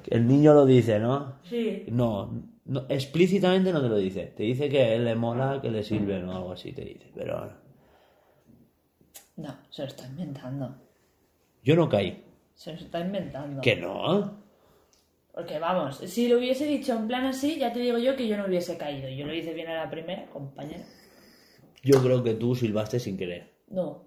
[0.08, 1.34] El niño lo dice, ¿no?
[1.44, 1.84] Sí.
[1.90, 2.32] No,
[2.64, 4.28] No, explícitamente no te lo dice.
[4.28, 7.12] Te dice que le mola, que le sirven o algo así, te dice.
[7.14, 7.62] Pero
[9.36, 10.76] No, se lo está inventando.
[11.64, 12.24] yo no caí.
[12.56, 13.62] Se lo está inventando.
[13.62, 14.42] Que no.
[15.34, 18.38] Porque vamos, si lo hubiese dicho en plan así, ya te digo yo que yo
[18.38, 19.10] no hubiese caído.
[19.10, 20.84] Yo lo hice bien a la primera, compañera.
[21.82, 23.52] Yo creo que tú silbaste sin querer.
[23.68, 24.04] No.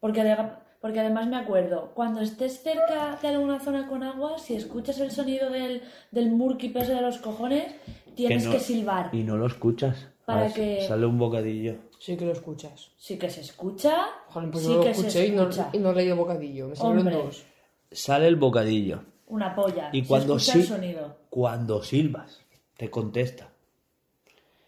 [0.00, 4.56] Porque, adega- porque además me acuerdo, cuando estés cerca de alguna zona con agua, si
[4.56, 7.66] escuchas el sonido del, del murky peso de los cojones,
[8.14, 9.14] tienes que, no- silbar.
[9.14, 10.08] Y no lo escuchas.
[10.26, 11.76] Para A ver, que- Sale un bocadillo.
[12.00, 12.90] Sí que lo escuchas.
[12.98, 13.94] Sí que se escucha.
[14.28, 15.70] Joder, pues sí yo lo que se escuché y no, escucha.
[15.72, 16.68] y no leí el bocadillo.
[16.68, 17.44] Me salieron dos.
[17.92, 19.02] Sale el bocadillo.
[19.28, 19.88] Una polla.
[19.92, 21.16] Y Se cuando escucha sí, el sonido.
[21.30, 22.40] cuando silbas,
[22.76, 23.48] te contesta.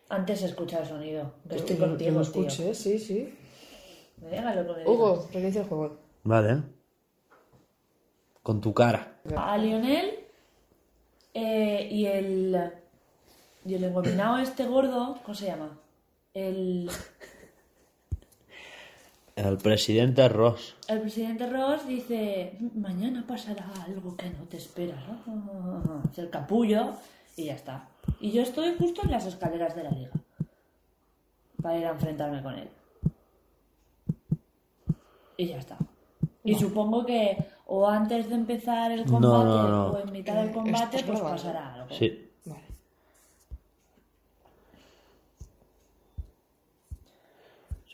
[0.09, 1.33] Antes se escucha el sonido.
[1.49, 2.43] Que estoy yo contigo, lo tío.
[2.47, 3.35] escuché, sí, sí.
[4.23, 4.85] Me lo que.
[4.87, 5.99] Hugo, reinicia el juego.
[6.23, 6.63] Vale.
[8.43, 9.21] Con tu cara.
[9.37, 10.21] A Lionel
[11.35, 12.73] eh, y el.
[13.69, 15.79] Y el engominado este gordo, ¿cómo se llama?
[16.33, 16.91] El.
[19.37, 20.75] El presidente Ross.
[20.89, 25.05] El presidente Ross dice, mañana pasará algo que no te esperas.
[26.11, 26.95] Hace el capullo
[27.37, 27.89] y ya está.
[28.21, 30.13] Y yo estoy justo en las escaleras de la liga
[31.63, 32.69] para ir a enfrentarme con él.
[35.37, 35.77] Y ya está.
[36.43, 39.87] Y supongo que o antes de empezar el combate No, no, no.
[39.91, 41.95] o en mitad del Eh, combate ¿estás pues pasará algo.
[41.95, 42.31] Sí.
[42.47, 42.63] Vale.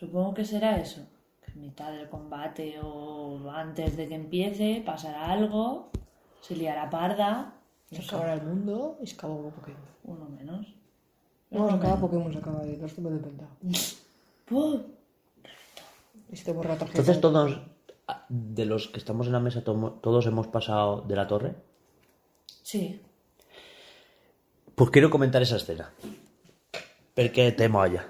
[0.04, 1.00] Supongo que será eso.
[1.42, 5.90] Que en mitad del combate o antes de que empiece pasará algo,
[6.40, 7.54] se liará parda,
[7.90, 9.80] Se acabará el mundo y se acaba un Pokémon.
[10.04, 10.74] uno menos.
[11.50, 12.76] No, se acaba Pokémon, se acaba de.
[12.76, 13.48] Lo estoy de pensar.
[14.46, 14.82] ¡Pum!
[16.30, 17.00] Y se te borra la tarjeta.
[17.00, 17.60] Entonces todos,
[18.28, 21.54] de los que estamos en la mesa, todos hemos pasado de la torre.
[22.62, 23.00] Sí.
[24.74, 25.92] Pues quiero comentar esa escena.
[27.14, 28.06] Porque te molla.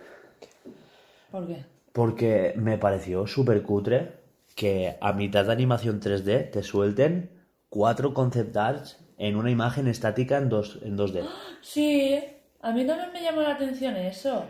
[1.30, 1.73] ¿Por qué?
[1.94, 4.16] Porque me pareció súper cutre
[4.56, 7.30] que a mitad de animación 3D te suelten
[7.68, 11.24] cuatro concept arts en una imagen estática en, dos, en 2D.
[11.60, 12.20] Sí,
[12.60, 14.44] a mí también me llamó la atención eso.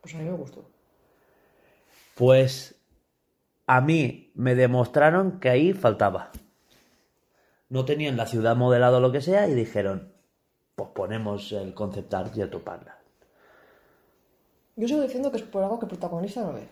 [0.00, 0.68] Pues a mí me gustó.
[2.16, 2.74] Pues
[3.68, 6.32] a mí me demostraron que ahí faltaba.
[7.68, 10.12] No tenían la ciudad modelada o lo que sea y dijeron,
[10.74, 13.03] pues ponemos el concept art y a toparla.
[14.76, 16.68] Yo sigo diciendo que es por algo que el protagonista no ve.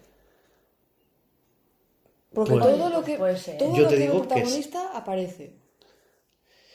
[2.34, 3.58] Porque Pues- todo lo que, puede ser.
[3.58, 5.56] todo Yo lo te que digo el que es- protagonista aparece.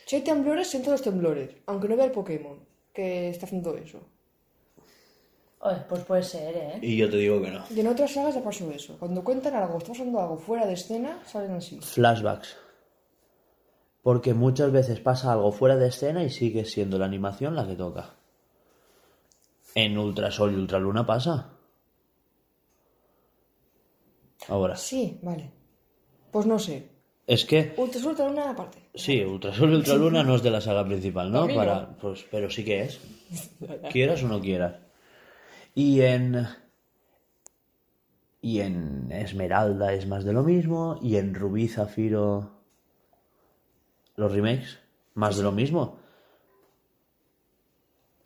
[0.06, 1.50] Si hay temblores, siento los temblores.
[1.66, 2.60] Aunque no vea el Pokémon
[2.94, 4.00] que está haciendo eso.
[5.60, 6.80] Oye, pues puede ser, ¿eh?
[6.82, 7.64] Y yo te digo que no.
[7.76, 8.96] Y en otras sagas ya pasó eso.
[9.00, 11.80] Cuando cuentan algo, está pasando algo fuera de escena, salen así.
[11.82, 12.56] Flashbacks.
[14.04, 17.76] Porque muchas veces pasa algo fuera de escena y sigue siendo la animación la que
[17.76, 18.14] toca.
[19.76, 21.54] En Ultrasol y Ultraluna pasa.
[24.48, 25.52] Ahora, Sí, vale.
[26.32, 26.90] Pues no sé.
[27.26, 28.90] es que Ultra suelta una aparte.
[28.96, 31.42] sí, Ultrasol y Ultraluna no es de la saga principal, ¿no?
[31.42, 31.60] Para mí no.
[31.60, 33.00] Para, pues, pero sí que es.
[33.92, 34.76] Quieras o no quieras.
[35.76, 36.48] Y en.
[38.42, 40.98] Y en Esmeralda es más de lo mismo.
[41.02, 42.52] Y en Rubí Zafiro.
[44.16, 44.80] Los remakes,
[45.16, 46.00] más de lo mismo.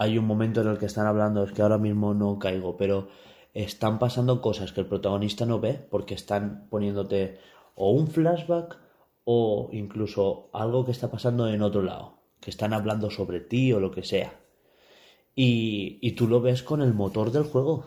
[0.02, 3.10] Hay un momento en el que están hablando, es que ahora mismo no caigo, pero
[3.54, 7.38] están pasando cosas que el protagonista no ve porque están poniéndote
[7.76, 8.80] o un flashback
[9.26, 13.80] o incluso algo que está pasando en otro lado, que están hablando sobre ti o
[13.80, 14.40] lo que sea.
[15.36, 17.86] Y, y tú lo ves con el motor del juego.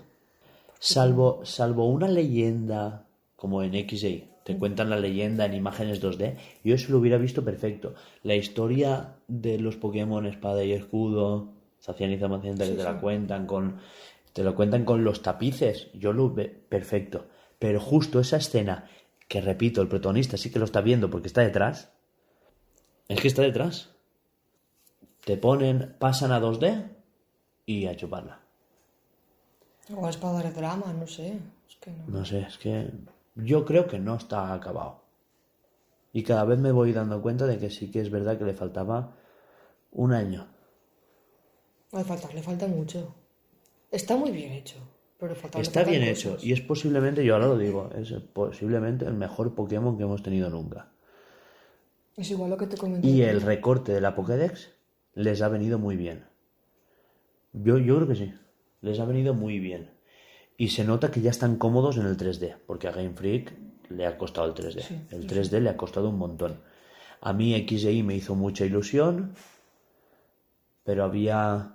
[0.79, 6.77] Salvo, salvo una leyenda como en XY, te cuentan la leyenda en imágenes 2D, yo
[6.77, 7.95] eso lo hubiera visto perfecto.
[8.23, 13.47] La historia de los Pokémon Espada y Escudo, Zacian y Zamacienta, que te la cuentan
[13.47, 13.79] con.
[14.33, 17.27] Te lo cuentan con los tapices, yo lo ve perfecto.
[17.59, 18.89] Pero justo esa escena,
[19.29, 21.93] que repito, el protagonista sí que lo está viendo porque está detrás,
[23.09, 23.91] es que está detrás.
[25.25, 26.89] Te ponen, pasan a 2D
[27.67, 28.41] y a chuparla.
[29.89, 31.39] Igual es para dar drama, no sé.
[31.69, 32.19] Es que no.
[32.19, 32.91] No sé, es que
[33.35, 35.03] yo creo que no está acabado.
[36.13, 38.55] Y cada vez me voy dando cuenta de que sí que es verdad que le
[38.55, 39.13] faltaba
[39.93, 40.54] un año.
[41.95, 43.15] Le falta, le falta mucho.
[43.91, 44.77] Está muy bien hecho.
[45.19, 46.19] Pero le Está bien cosas.
[46.19, 50.23] hecho y es posiblemente, yo ahora lo digo, es posiblemente el mejor Pokémon que hemos
[50.23, 50.89] tenido nunca.
[52.17, 53.07] Es igual lo que te comenté.
[53.07, 54.71] Y el recorte de la Pokédex
[55.15, 56.25] les ha venido muy bien.
[57.53, 58.35] Yo, yo creo que sí,
[58.83, 59.91] les ha venido muy bien.
[60.57, 63.53] Y se nota que ya están cómodos en el 3D, porque a Game Freak
[63.89, 64.81] le ha costado el 3D.
[64.83, 66.61] Sí, el 3D le ha costado un montón.
[67.21, 69.35] A mí XY me hizo mucha ilusión.
[70.85, 71.74] pero había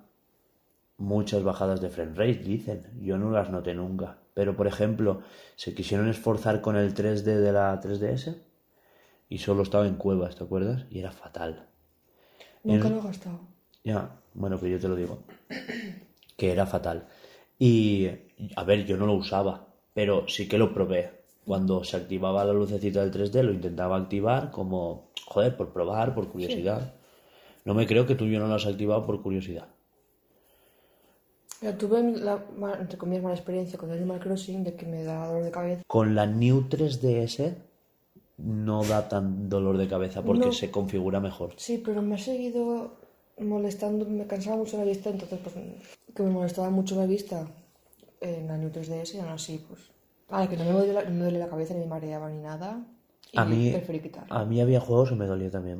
[0.99, 2.83] muchas bajadas de frame rate, dicen.
[3.01, 4.17] Yo no las noté nunca.
[4.33, 5.21] Pero, por ejemplo,
[5.55, 8.35] se quisieron esforzar con el 3D de la 3DS
[9.27, 10.85] y solo estaba en cuevas, ¿te acuerdas?
[10.91, 11.67] Y era fatal.
[12.63, 13.39] Nunca En- lo he gastado.
[13.83, 15.19] Ya, bueno, que yo te lo digo.
[16.37, 17.05] Que era fatal.
[17.57, 18.07] Y,
[18.55, 21.19] a ver, yo no lo usaba, pero sí que lo probé.
[21.45, 26.29] Cuando se activaba la lucecita del 3D, lo intentaba activar como, joder, por probar, por
[26.29, 26.93] curiosidad.
[27.65, 29.67] No me creo que tú y yo no lo has activado por curiosidad.
[31.61, 32.43] Ya tuve la,
[32.79, 35.83] entre comillas, mala experiencia con Animal Crossing de que me da dolor de cabeza.
[35.87, 37.53] Con la New 3DS
[38.37, 40.51] no da tan dolor de cabeza porque No.
[40.53, 41.53] se configura mejor.
[41.57, 42.93] Sí, pero me ha seguido
[43.39, 45.55] molestando, me cansaba mucho la vista, entonces pues
[46.15, 47.45] que me molestaba mucho la vista
[48.21, 49.81] en la New 3DS y aún así pues...
[50.29, 52.37] Ah, que no me duele la, no me duele la cabeza ni me mareaba ni
[52.41, 52.85] nada.
[53.31, 54.25] Y A mí, preferí quitar.
[54.29, 55.79] a mí había juegos que me dolía también.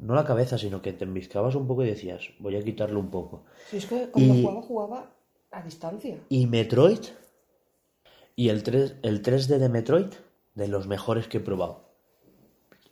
[0.00, 3.10] No la cabeza, sino que te embiscabas un poco y decías, voy a quitarlo un
[3.10, 3.44] poco.
[3.68, 5.10] Si es que cuando Y- jugaba, jugaba
[5.50, 6.18] a distancia.
[6.28, 7.00] Y Metroid.
[8.36, 10.12] Y el, 3, el 3D de Metroid,
[10.54, 11.88] de los mejores que he probado.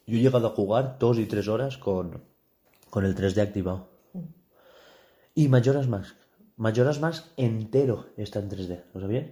[0.07, 2.25] Yo he llegado a jugar dos y tres horas con,
[2.91, 3.89] con el 3D activado.
[5.35, 6.17] Y Majora's Mask.
[6.57, 8.83] Majora's Mask entero está en 3D.
[8.95, 9.27] ¿Lo sabías?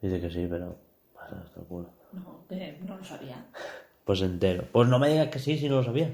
[0.00, 0.76] Dice que sí, pero...
[1.14, 1.90] pasa hasta el culo.
[2.12, 3.46] No, que no lo sabía.
[4.08, 4.64] Pues entero.
[4.72, 6.12] Pues no me digas que sí si no lo sabías.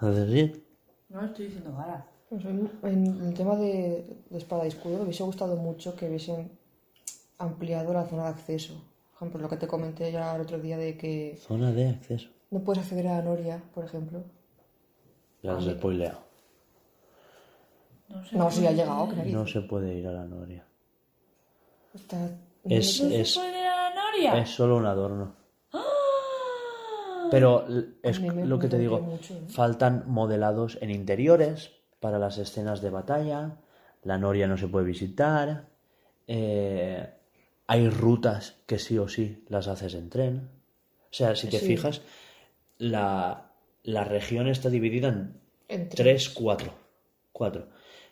[0.00, 0.64] Haces sí.
[1.10, 2.06] No lo estoy diciendo cara.
[2.30, 6.08] Pues en, en el tema de, de espada y escudo me hubiese gustado mucho que
[6.08, 6.50] hubiesen
[7.36, 8.72] ampliado la zona de acceso.
[8.72, 12.30] Por ejemplo, lo que te comenté ya el otro día de que Zona de acceso.
[12.50, 14.24] no puedes acceder a Noria, por ejemplo.
[15.42, 16.20] Ya os he spoileado.
[18.08, 18.34] No sé.
[18.36, 19.32] No, si ha llegado, narices.
[19.34, 20.64] No se puede ir a la Noria.
[21.92, 22.16] Está...
[22.64, 24.38] Es, ¿No se es, puede ir a la Noria?
[24.38, 25.34] es solo un adorno.
[25.74, 25.82] ¡Ah!
[27.32, 27.66] Pero
[28.02, 29.40] es lo que te digo, mucho, ¿eh?
[29.48, 33.56] faltan modelados en interiores para las escenas de batalla,
[34.04, 35.66] la noria no se puede visitar,
[36.26, 37.08] eh,
[37.66, 40.48] hay rutas que sí o sí las haces en tren.
[41.04, 41.66] O sea, si te Sí.
[41.66, 42.02] fijas,
[42.78, 43.50] la,
[43.82, 46.72] la región está dividida en Entre- tres, cuatro.
[47.32, 47.68] Cuatro.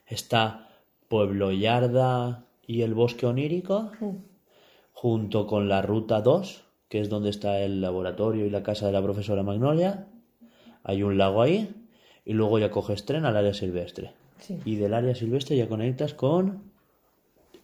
[0.06, 0.68] Está
[1.08, 3.90] Pueblo Yarda y el Bosque Onírico,
[4.92, 8.92] junto con la Ruta 2, que es donde está el laboratorio y la casa de
[8.92, 10.08] la profesora Magnolia.
[10.82, 11.74] Hay un lago ahí.
[12.24, 14.12] Y luego ya coges tren al área silvestre.
[14.40, 14.58] Sí.
[14.64, 16.64] Y del área silvestre ya conectas con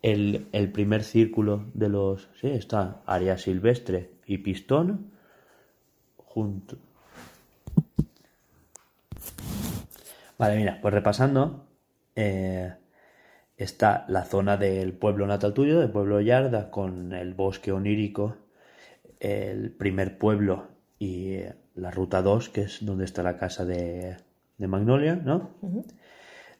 [0.00, 2.28] el, el primer círculo de los...
[2.40, 5.10] Sí, está área silvestre y pistón
[6.16, 6.76] junto.
[10.38, 11.66] Vale, mira, pues repasando,
[12.14, 12.74] eh,
[13.56, 18.36] está la zona del pueblo natal tuyo, del pueblo Yarda, con el bosque onírico,
[19.20, 24.16] el primer pueblo y eh, la ruta 2, que es donde está la casa de,
[24.58, 25.50] de Magnolia, ¿no?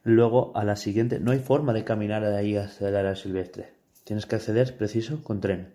[0.03, 3.73] Luego, a la siguiente, no hay forma de caminar de ahí hacia el área silvestre.
[4.05, 5.75] Tienes que acceder, preciso, con tren.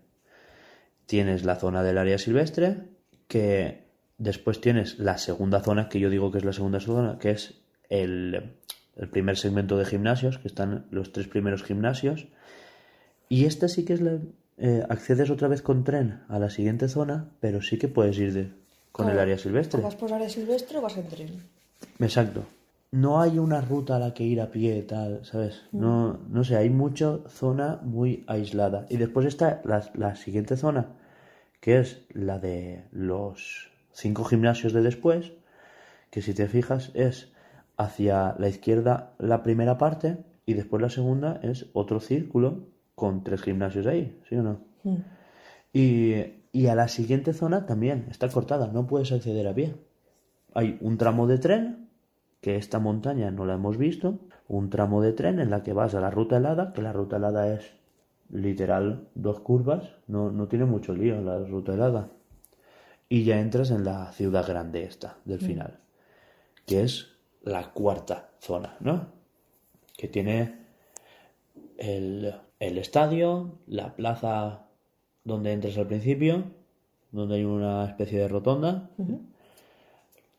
[1.05, 2.77] Tienes la zona del área silvestre,
[3.27, 7.31] que después tienes la segunda zona, que yo digo que es la segunda zona, que
[7.31, 8.55] es el,
[8.95, 12.27] el primer segmento de gimnasios, que están los tres primeros gimnasios.
[13.27, 14.19] Y esta sí que es la...
[14.63, 18.31] eh, accedes otra vez con tren a la siguiente zona, pero sí que puedes ir
[18.31, 18.51] de,
[18.91, 19.81] con el área silvestre.
[19.81, 21.43] Vas por el área silvestre o vas en tren.
[21.97, 22.43] Exacto.
[22.91, 25.63] No hay una ruta a la que ir a pie, tal, ¿sabes?
[25.71, 28.85] No, no sé, hay mucha zona muy aislada.
[28.89, 30.89] Y después está la, la siguiente zona,
[31.59, 35.31] que es la de los cinco gimnasios de después,
[36.11, 37.31] que si te fijas es
[37.77, 42.70] hacia la izquierda la primera parte y después la segunda es otro círculo
[43.01, 44.59] con tres gimnasios ahí, ¿sí o no?
[45.73, 46.13] Y,
[46.51, 49.73] y a la siguiente zona también está cortada, no puedes acceder a pie.
[50.53, 51.89] Hay un tramo de tren,
[52.41, 55.95] que esta montaña no la hemos visto, un tramo de tren en la que vas
[55.95, 57.71] a la ruta helada, que la ruta helada es
[58.29, 62.11] literal dos curvas, no, no tiene mucho lío la ruta helada.
[63.09, 65.79] Y ya entras en la ciudad grande esta, del final,
[66.67, 69.07] que es la cuarta zona, ¿no?
[69.97, 70.59] Que tiene
[71.79, 72.31] el,
[72.61, 74.67] el estadio, la plaza
[75.23, 76.43] donde entras al principio,
[77.11, 78.87] donde hay una especie de rotonda,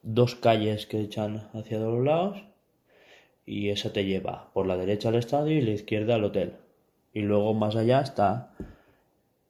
[0.02, 2.44] dos calles que echan hacia los lados
[3.44, 6.54] y esa te lleva por la derecha al estadio y la izquierda al hotel.
[7.12, 8.54] Y luego más allá está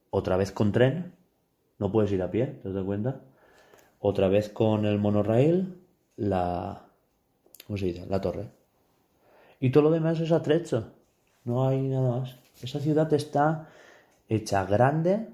[0.09, 1.13] otra vez con tren,
[1.77, 3.21] no puedes ir a pie, ¿te das cuenta?
[3.99, 5.77] Otra vez con el monorail,
[6.17, 6.87] la...
[7.67, 8.07] ¿Cómo se dice?
[8.07, 8.47] La torre.
[9.59, 10.91] Y todo lo demás es atrecho,
[11.45, 12.42] no hay nada más.
[12.63, 13.67] Esa ciudad está
[14.29, 15.27] hecha grande,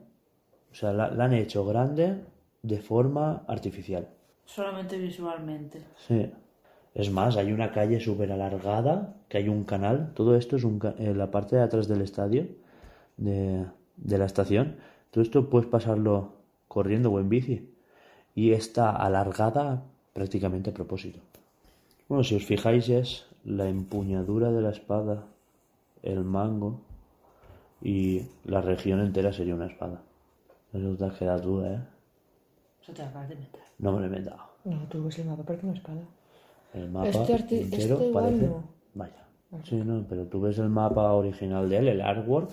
[0.72, 2.24] o sea, la, la han hecho grande
[2.64, 4.08] de forma artificial.
[4.46, 5.82] Solamente visualmente.
[6.08, 6.32] Sí.
[6.96, 10.12] Es más, hay una calle súper alargada, que hay un canal.
[10.16, 12.48] Todo esto es un en la parte de atrás del estadio,
[13.18, 13.66] de,
[13.98, 14.78] de la estación.
[15.12, 16.34] Todo esto puedes pasarlo
[16.68, 17.72] corriendo o en bici.
[18.34, 21.20] Y está alargada prácticamente a propósito.
[22.08, 25.26] Bueno, si os fijáis es la empuñadura de la espada,
[26.02, 26.82] el mango
[27.82, 30.02] y la región entera sería una espada.
[30.74, 31.80] Eso te has quedado duda, ¿eh?
[32.82, 33.62] Eso te acabas de meter.
[33.80, 34.42] No me lo he inventado.
[34.66, 36.02] No, tú ves el mapa, parece una espada.
[36.74, 38.48] El mapa Este arti- entero este parece...
[38.48, 38.64] no.
[38.94, 39.26] Vaya.
[39.64, 42.52] Sí, no, pero tú ves el mapa original de él, el artwork,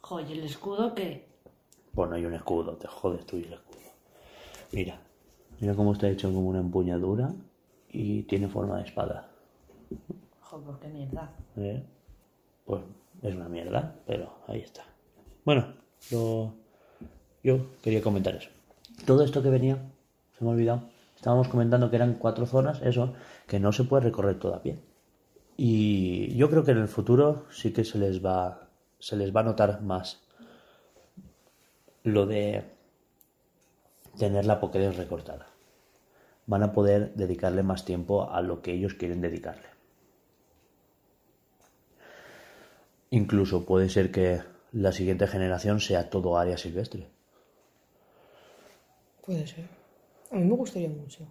[0.00, 1.26] Joder, ¿y el escudo que
[1.92, 3.78] pues no hay un escudo, te jodes tú y el escudo.
[4.72, 5.00] Mira,
[5.60, 7.32] mira cómo está hecho como una empuñadura
[7.90, 9.28] y tiene forma de espada.
[10.40, 11.30] Joder, pues qué mierda.
[11.56, 11.82] ¿eh?
[12.64, 12.82] Pues
[13.22, 14.84] es una mierda, pero ahí está.
[15.44, 15.74] Bueno,
[16.10, 16.54] yo
[17.82, 18.50] quería comentar eso.
[19.06, 19.78] Todo esto que venía,
[20.36, 20.82] se me ha olvidado.
[21.16, 23.14] Estábamos comentando que eran cuatro zonas, eso,
[23.46, 24.78] que no se puede recorrer toda pie.
[25.56, 28.68] Y yo creo que en el futuro sí que se les va,
[29.00, 30.20] se les va a notar más
[32.04, 32.64] lo de
[34.16, 35.46] tener la Pokédex recortada.
[36.46, 39.77] Van a poder dedicarle más tiempo a lo que ellos quieren dedicarle.
[43.10, 44.40] Incluso puede ser que
[44.72, 47.08] la siguiente generación sea todo área silvestre.
[49.24, 49.66] Puede ser.
[50.30, 51.26] A mí me gustaría mucho.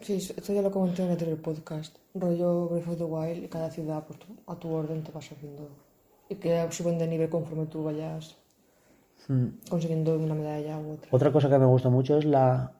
[0.00, 1.96] Sí, esto ya lo comenté en el podcast.
[2.14, 5.68] Rollo Breath of the Wild y cada ciudad pues, a tu orden te vas haciendo.
[6.28, 8.36] Y que suben de nivel conforme tú vayas
[9.68, 11.08] consiguiendo una medalla u otra.
[11.10, 12.72] Otra cosa que me gusta mucho es la,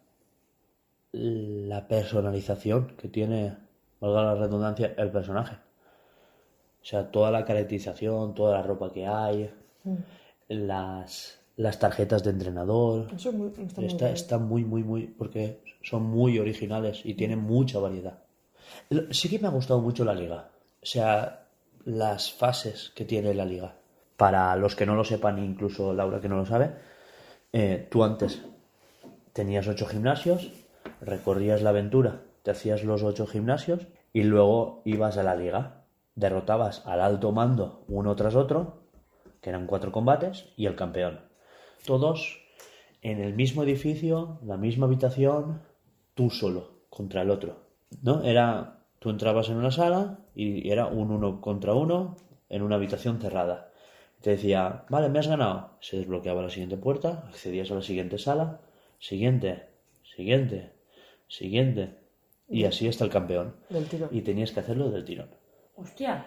[1.12, 3.56] la personalización que tiene,
[4.00, 5.56] valga la redundancia, el personaje.
[6.82, 9.50] O sea, toda la caracterización, toda la ropa que hay,
[10.48, 13.08] las, las tarjetas de entrenador.
[13.14, 14.14] Eso es muy, está muy Está, guay.
[14.14, 18.18] está muy, muy, muy, porque son muy originales y tienen mucha variedad.
[19.10, 20.50] Sí que me ha gustado mucho la liga.
[20.82, 21.46] O sea,
[21.84, 23.74] las fases que tiene la liga.
[24.16, 26.72] Para los que no lo sepan, incluso Laura que no lo sabe,
[27.52, 28.42] eh, tú antes
[29.32, 30.50] tenías ocho gimnasios,
[31.00, 35.77] recorrías la aventura, te hacías los ocho gimnasios y luego ibas a la liga.
[36.18, 38.82] Derrotabas al alto mando uno tras otro,
[39.40, 41.20] que eran cuatro combates, y el campeón.
[41.86, 42.40] Todos
[43.02, 45.62] en el mismo edificio, la misma habitación,
[46.14, 47.60] tú solo, contra el otro.
[48.02, 48.24] ¿No?
[48.24, 52.16] Era, tú entrabas en una sala y era un uno contra uno
[52.48, 53.70] en una habitación cerrada.
[54.20, 55.76] Te decía, vale, me has ganado.
[55.78, 58.60] Se desbloqueaba la siguiente puerta, accedías a la siguiente sala,
[58.98, 59.68] siguiente,
[60.02, 60.72] siguiente,
[61.28, 61.94] siguiente.
[62.48, 63.54] Y así hasta el campeón.
[63.70, 64.08] Del tiro.
[64.10, 65.37] Y tenías que hacerlo del tirón.
[65.80, 66.26] Hostia,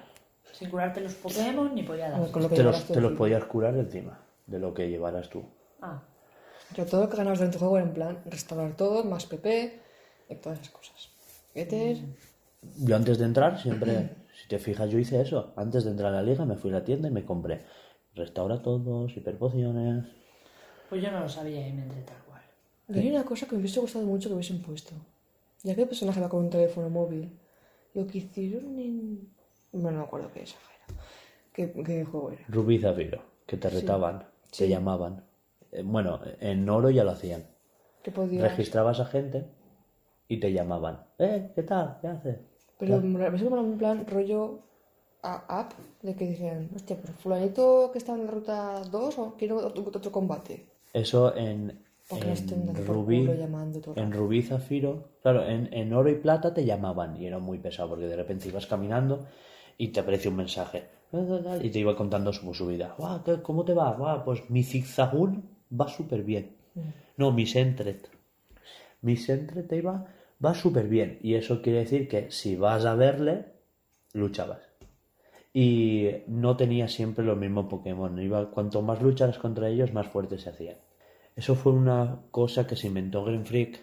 [0.54, 2.30] sin curarte los Pokémon ni polladas.
[2.30, 5.44] con lo que Te los, te los podías curar encima de lo que llevaras tú.
[5.82, 6.02] Ah,
[6.76, 9.80] Yo todo lo que ganabas durante el juego era en plan restaurar todo, más PP
[10.30, 11.10] y todas esas cosas.
[11.54, 11.98] Getter,
[12.78, 15.54] Yo antes de entrar, siempre, si te fijas, yo hice eso.
[15.58, 17.66] Antes de entrar a la liga, me fui a la tienda y me compré
[18.14, 20.06] restaura todos, hiperpociones.
[20.90, 22.42] pues yo no lo sabía y me entré tal cual.
[22.90, 24.94] Y hay una cosa que me hubiese gustado mucho que hubiesen puesto.
[25.64, 27.40] Ya que el personaje va con un teléfono móvil,
[27.94, 29.30] lo que hicieron en...
[29.72, 30.52] Bueno, no me acuerdo qué era.
[31.54, 32.42] ¿Qué, qué juego era?
[32.48, 35.24] Rubí Zafiro, que te retaban, te llamaban.
[35.72, 37.46] Eh, Bueno, en oro ya lo hacían.
[38.04, 38.44] Que podías...
[38.44, 39.46] Registrabas a gente
[40.28, 41.06] y te llamaban.
[41.20, 41.98] Eh, ¿qué tal?
[42.02, 42.38] ¿Qué haces?
[42.80, 44.60] Pero me parece era un plan rollo
[45.22, 49.36] a- app, de que decían, hostia, pues fulanito que está en la ruta 2 o
[49.36, 50.66] quiere otro, otro combate.
[50.94, 53.30] Eso en, en Rubí,
[53.96, 54.12] en.
[54.12, 58.08] Rubí Zafiro, claro, en, en oro y plata te llamaban y era muy pesado porque
[58.08, 59.28] de repente ibas caminando
[59.78, 60.86] y te aparecía un mensaje
[61.66, 62.96] y te iba contando su, su vida.
[62.98, 64.24] "Guau, ¿qué- ¿Cómo te va?
[64.24, 65.44] Pues mi zigzagún
[65.80, 66.56] va súper bien.
[67.18, 68.10] No, mi Sentret.
[69.02, 70.06] Mi Sentret te iba,
[70.44, 71.20] va súper bien.
[71.22, 73.46] Y eso quiere decir que si vas a verle,
[74.14, 74.62] luchabas.
[75.54, 78.18] Y no tenía siempre los mismos Pokémon.
[78.22, 80.78] Iba, cuanto más lucharas contra ellos, más fuertes se hacían.
[81.36, 83.80] Eso fue una cosa que se inventó Game Freak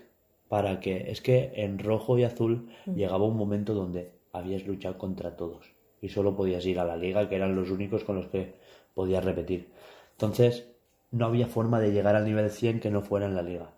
[0.49, 5.37] para que es que en rojo y azul llegaba un momento donde habías luchado contra
[5.37, 5.67] todos
[6.01, 8.55] y solo podías ir a la liga, que eran los únicos con los que
[8.95, 9.69] podías repetir.
[10.13, 10.69] Entonces,
[11.11, 13.71] no había forma de llegar al nivel 100 que no fuera en la liga.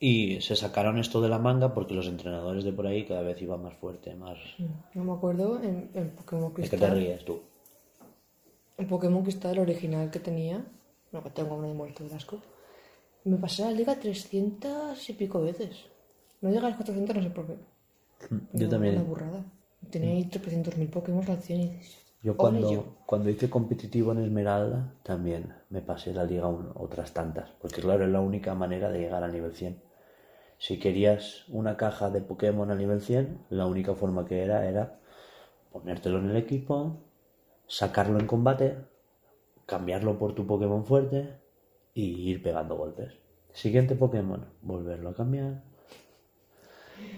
[0.00, 3.40] Y se sacaron esto de la manga porque los entrenadores de por ahí cada vez
[3.42, 4.38] iban más fuerte, más...
[4.94, 7.40] No me acuerdo, en, en Pokémon ¿De qué te Cristal, ríes tú?
[8.78, 10.64] en Pokémon Cristal original que tenía,
[11.12, 12.40] no que tengo uno de muerto de asco,
[13.24, 15.86] me pasé la liga 300 y pico veces.
[16.40, 17.56] No llegué a las 400, no sé por qué.
[18.52, 18.94] Yo también.
[18.94, 19.44] Una burrada.
[19.94, 22.84] Ahí 300.000 Pokémon al 100 y dices, Yo "Ole cuando, yo".
[23.06, 28.04] cuando hice competitivo en Esmeralda también me pasé la liga un- otras tantas, porque claro,
[28.04, 29.80] es la única manera de llegar al nivel 100.
[30.58, 34.98] Si querías una caja de Pokémon a nivel 100, la única forma que era era
[35.72, 36.98] ponértelo en el equipo,
[37.68, 38.76] sacarlo en combate,
[39.66, 41.38] cambiarlo por tu Pokémon fuerte
[41.94, 43.14] y ir pegando golpes.
[43.52, 45.62] Siguiente Pokémon, volverlo a cambiar,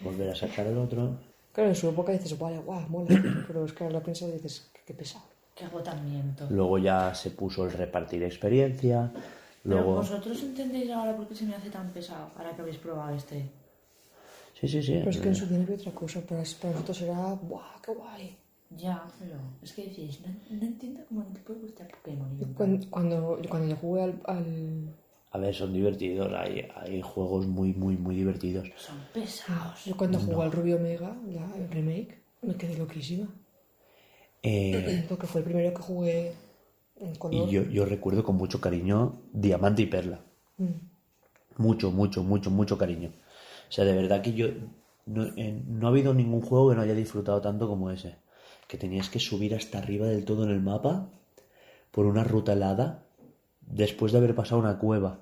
[0.04, 1.29] volver a sacar el otro.
[1.52, 3.08] Claro, en su época dices, vale, guau, mola.
[3.46, 5.24] Pero es que ahora la piensas y dices, qué, qué pesado.
[5.54, 6.46] Qué agotamiento.
[6.50, 9.10] Luego ya se puso el repartir experiencia.
[9.62, 13.14] Pero vosotros entendéis ahora por qué se me hace tan pesado, ahora que habéis probado
[13.14, 13.50] este.
[14.58, 14.92] Sí, sí, sí.
[14.98, 16.20] Pero es que en su tiempo otra cosa.
[16.20, 18.36] Para, para nosotros era, guau, qué guay.
[18.70, 22.54] Ya, pero es que decís, no, no entiendo cómo no te puede gustar Pokémon.
[22.56, 24.94] Cuando, cuando, cuando yo jugué al, al-
[25.32, 26.32] A ver, son divertidos.
[26.32, 28.68] Hay, hay juegos muy, muy, muy divertidos.
[28.76, 29.84] Son pesados.
[29.84, 33.28] Yo cuando jugué al Rubio Omega, la, el remake, me quedé loquísima.
[34.42, 36.34] Eh, Porque fue el primero que jugué
[36.96, 37.48] en color.
[37.48, 40.20] y yo, yo recuerdo con mucho cariño Diamante y Perla.
[40.58, 40.66] Mm.
[41.58, 43.12] Mucho, mucho, mucho, mucho cariño.
[43.68, 44.48] O sea, de verdad que yo.
[45.06, 48.16] No, eh, no ha habido ningún juego que no haya disfrutado tanto como ese.
[48.66, 51.08] Que tenías que subir hasta arriba del todo en el mapa
[51.90, 53.04] por una ruta helada
[53.70, 55.20] después de haber pasado una cueva.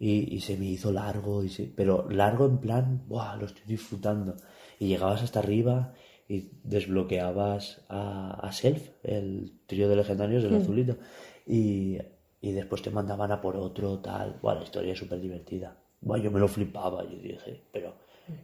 [0.00, 3.36] Y, y se me hizo largo, y se- pero largo en plan, ¡buah!
[3.36, 4.36] Lo estoy disfrutando.
[4.78, 5.92] Y llegabas hasta arriba
[6.28, 10.98] y desbloqueabas a, a Self, el trío de legendarios, el azulito.
[11.46, 11.98] Y,
[12.40, 14.38] y después te mandaban a por otro, tal.
[14.40, 15.76] Buah, la historia es súper divertida.
[16.00, 17.94] Buah, yo me lo flipaba, yo dije, pero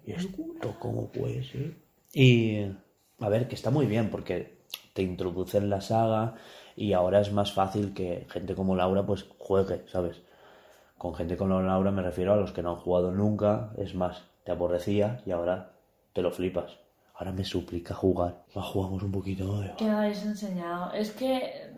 [0.06, 1.74] ¿y esto cómo puede ser?
[2.12, 2.62] Y
[3.20, 4.58] a ver, que está muy bien porque
[4.92, 6.34] te introducen la saga
[6.76, 10.20] y ahora es más fácil que gente como Laura pues juegue, ¿sabes?
[10.98, 14.22] Con gente como Laura me refiero a los que no han jugado nunca, es más,
[14.44, 15.72] te aborrecía y ahora
[16.12, 16.78] te lo flipas.
[17.16, 18.42] Ahora me suplica jugar.
[18.56, 19.62] Va, jugamos un poquito.
[19.62, 19.72] eh.
[19.78, 20.92] ¿Qué me habéis enseñado?
[20.92, 21.70] Es que,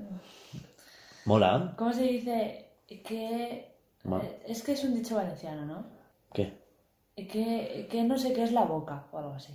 [1.24, 2.68] Mola, ¿cómo se dice?
[2.86, 3.74] Que
[4.04, 5.84] Ma- eh, es que es un dicho valenciano, ¿no?
[6.32, 6.52] ¿qué?
[7.16, 9.52] Que, que no sé qué es la boca o algo así.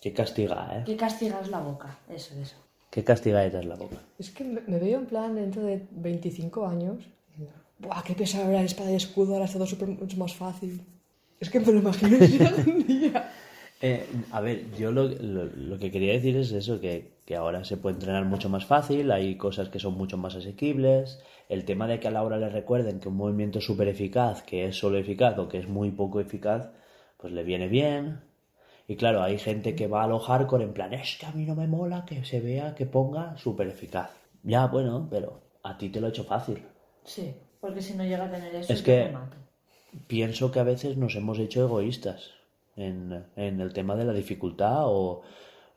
[0.00, 0.82] ¿Qué castiga, eh?
[0.84, 2.56] Que castigas la boca, eso, eso.
[2.94, 3.96] ¿Qué castigadita es la boca?
[4.20, 6.98] Es que me, veo en plan dentro de 25 años.
[7.80, 10.80] Buah, qué pesado era la espada y escudo, ahora es todo súper mucho más fácil.
[11.40, 13.30] Es que me lo imagino ya un día.
[13.82, 16.94] Eh, a ver, yo lo, lo- lo que quería decir es eso, que,
[17.26, 21.18] que ahora se puede entrenar mucho más fácil, hay cosas que son mucho más asequibles,
[21.48, 24.66] el tema de que a Laura le recuerden que un movimiento es súper eficaz, que
[24.68, 26.70] es solo eficaz o que es muy poco eficaz,
[27.18, 28.20] pues le viene bien.
[28.86, 31.44] Y claro, hay gente que va a lo hardcore en plan, es que a mí
[31.46, 34.10] no me mola que se vea que ponga súper eficaz.
[34.42, 36.62] Ya, bueno, pero a ti te lo he hecho fácil.
[37.04, 39.10] Sí, porque si no llega a tener eso, Es que-
[40.06, 42.30] pienso que a veces nos hemos hecho egoístas
[42.76, 45.22] en, en el tema de la dificultad o,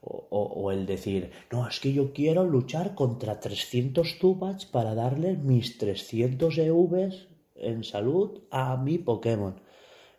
[0.01, 5.77] o- el decir, no, es que yo quiero luchar contra 300 Zubats para darle mis
[5.77, 9.55] 300 EVs en salud a mi Pokémon.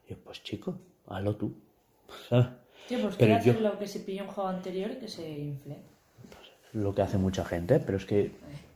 [0.06, 1.52] Y yo, pues chico, hazlo tú.
[2.96, 5.76] pues Pero yo- hacer lo que se pilló un juego anterior y que se infle.
[6.72, 8.32] lo que hace mucha gente, pero es que,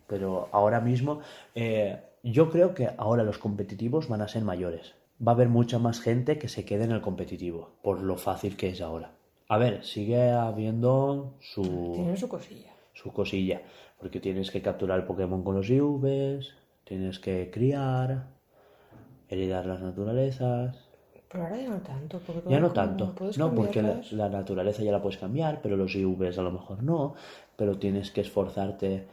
[0.06, 1.20] pero ahora mismo,
[1.54, 4.94] eh, yo creo que ahora los competitivos van a ser mayores.
[5.26, 8.56] Va a haber mucha más gente que se quede en el competitivo, por lo fácil
[8.56, 9.12] que es ahora.
[9.48, 12.72] A ver, sigue habiendo su, Tiene su cosilla.
[12.94, 13.60] su cosilla,
[14.00, 16.54] porque tienes que capturar el Pokémon con los IVs,
[16.84, 18.26] tienes que criar,
[19.28, 20.76] heredar las naturalezas.
[21.32, 22.20] Pero ahora ya no tanto.
[22.20, 23.14] Porque Ya no tanto.
[23.38, 27.14] No, porque la, naturaleza ya la puedes cambiar, pero los IVs a lo mejor no.
[27.56, 29.06] Pero tienes que esforzarte,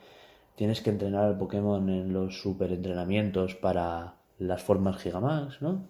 [0.55, 5.88] tienes que entrenar al Pokémon en los super entrenamientos para las formas Gigamax, ¿no?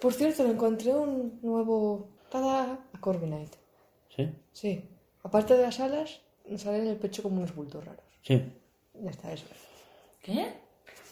[0.00, 2.08] Por cierto, encontré un nuevo...
[2.30, 2.78] ¡Tada!
[2.92, 3.54] A Corviknight.
[4.14, 4.88] Sí, Sí.
[5.22, 6.20] Aparte de las alas,
[6.56, 8.04] salen en el pecho como unos bultos raros.
[8.22, 8.42] sí.
[9.02, 9.46] Ya está, eso.
[10.22, 10.52] ¿Qué?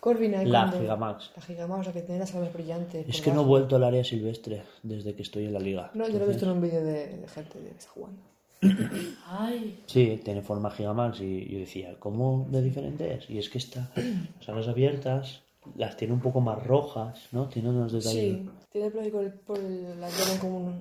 [0.01, 0.49] Corviknight.
[0.49, 1.31] La cuando- Gigamax.
[1.37, 3.07] La Gigamax, la que tiene las alas brillantes.
[3.09, 5.91] Es que no he vuelto al área silvestre desde que estoy en la liga.
[5.95, 8.21] No, yo lo he visto en un vídeo de, de gente que está jugando.
[9.27, 13.29] Ay, Sí, tiene forma Gigamax y yo decía, ¿cómo de diferente es?
[13.31, 13.91] Y es que está
[14.39, 15.43] las alas abiertas,
[15.77, 17.49] las tiene un poco más rojas, ¿no?
[17.49, 18.37] Tiene unos detalles.
[18.39, 20.81] Sí, tiene por el, por el- la llave como un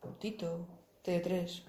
[0.00, 0.66] puntito,
[1.04, 1.62] T3.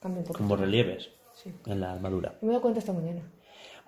[0.00, 0.38] Cambia un poco.
[0.38, 1.52] Como relieves Sí.
[1.66, 2.36] en la armadura.
[2.40, 3.22] Me he dado cuenta esta mañana.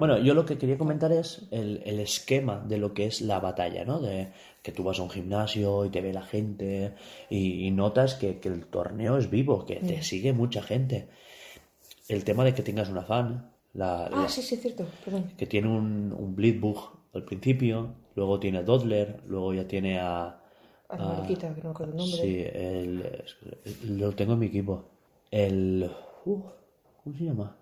[0.00, 3.38] Bueno, yo lo que quería comentar es el, el esquema de lo que es la
[3.38, 4.00] batalla, ¿no?
[4.00, 4.32] De
[4.62, 6.94] que tú vas a un gimnasio y te ve la gente
[7.28, 11.08] y, y notas que, que el torneo es vivo, que te sigue mucha gente.
[12.08, 14.84] El tema de que tengas una fan, la, Ah, la- sí, sí, cierto.
[15.04, 15.30] Perdón.
[15.36, 16.78] que tiene un, un Bleedbug
[17.14, 20.40] al principio, luego tiene a Dodler, luego ya tiene a...
[20.88, 22.20] A la mariquita, que no me acuerdo el nombre.
[22.20, 24.84] Sí, el, lo tengo en mi equipo.
[25.30, 25.88] El...
[26.24, 26.40] uh,
[27.04, 27.56] ¿Cómo se llama?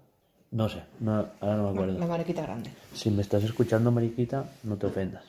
[0.51, 1.99] No sé, no, ahora no me acuerdo.
[1.99, 2.71] La mariquita grande.
[2.95, 5.25] Si me estás escuchando, Mariquita, no te ofendas.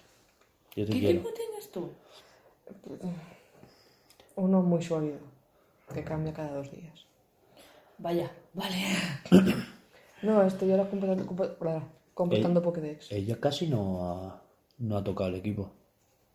[0.76, 1.20] Yo te ¿qué quiero.
[1.20, 1.90] equipo tienes tú?
[4.36, 5.18] Uno muy sólido,
[5.94, 7.06] que cambia cada dos días.
[7.98, 8.78] Vaya, vale.
[10.22, 11.82] No, estoy ahora completando, compa-
[12.14, 13.10] completando Pokédex.
[13.10, 14.42] Ella casi no ha,
[14.80, 15.72] no ha tocado el equipo.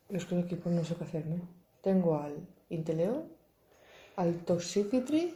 [0.09, 1.43] Yo es que el equipo no sé qué hacerme.
[1.83, 2.35] Tengo al
[2.71, 3.25] Inteleon,
[4.17, 5.35] al Toxicity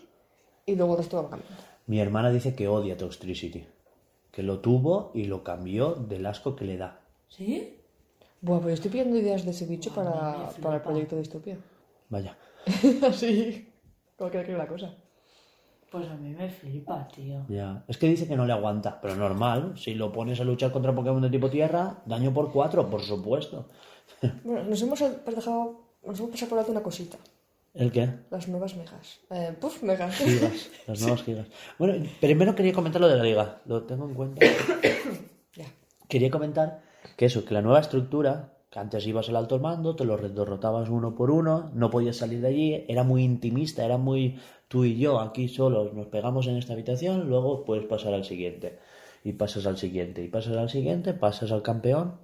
[0.64, 1.62] y luego el resto va cambiando.
[1.89, 3.66] Mi hermana dice que odia Toxtricity.
[4.30, 7.01] Que lo tuvo y lo cambió del asco que le da.
[7.28, 7.78] ¿Sí?
[8.43, 11.59] Buah, pues estoy pidiendo ideas de ese bicho para, para el proyecto de Distopia.
[12.11, 12.36] Vaya.
[13.09, 13.72] Así.
[14.18, 14.95] ¿Cómo que la cosa?
[15.91, 17.47] Pues a mí me flipa, tío.
[17.49, 17.82] Ya.
[17.89, 19.72] Es que dice que no le aguanta, pero normal.
[19.78, 23.70] Si lo pones a luchar contra Pokémon de tipo tierra, daño por cuatro, por supuesto.
[24.45, 27.16] Bueno, nos hemos dejado, nos hemos pasado por alto una cosita.
[27.75, 28.11] ¿El qué?
[28.31, 29.21] Las nuevas megas.
[29.31, 30.16] Eh, puf, megas.
[30.16, 30.71] Gigas.
[30.87, 31.47] Las nuevas gigas.
[31.79, 33.61] Bueno, primero quería comentar lo de la liga.
[33.66, 34.47] Lo tengo en cuenta.
[35.55, 35.66] ya.
[36.09, 36.83] Quería comentar
[37.16, 40.89] que eso, que la nueva estructura, que antes ibas al alto mando, te lo derrotabas
[40.89, 44.39] uno por uno, no podías salir de allí, era muy intimista, era muy
[44.69, 48.79] tú y yo aquí solos, nos pegamos en esta habitación, luego puedes pasar al siguiente.
[49.25, 52.14] Y pasas al siguiente, y pasas al siguiente, pasas al campeón.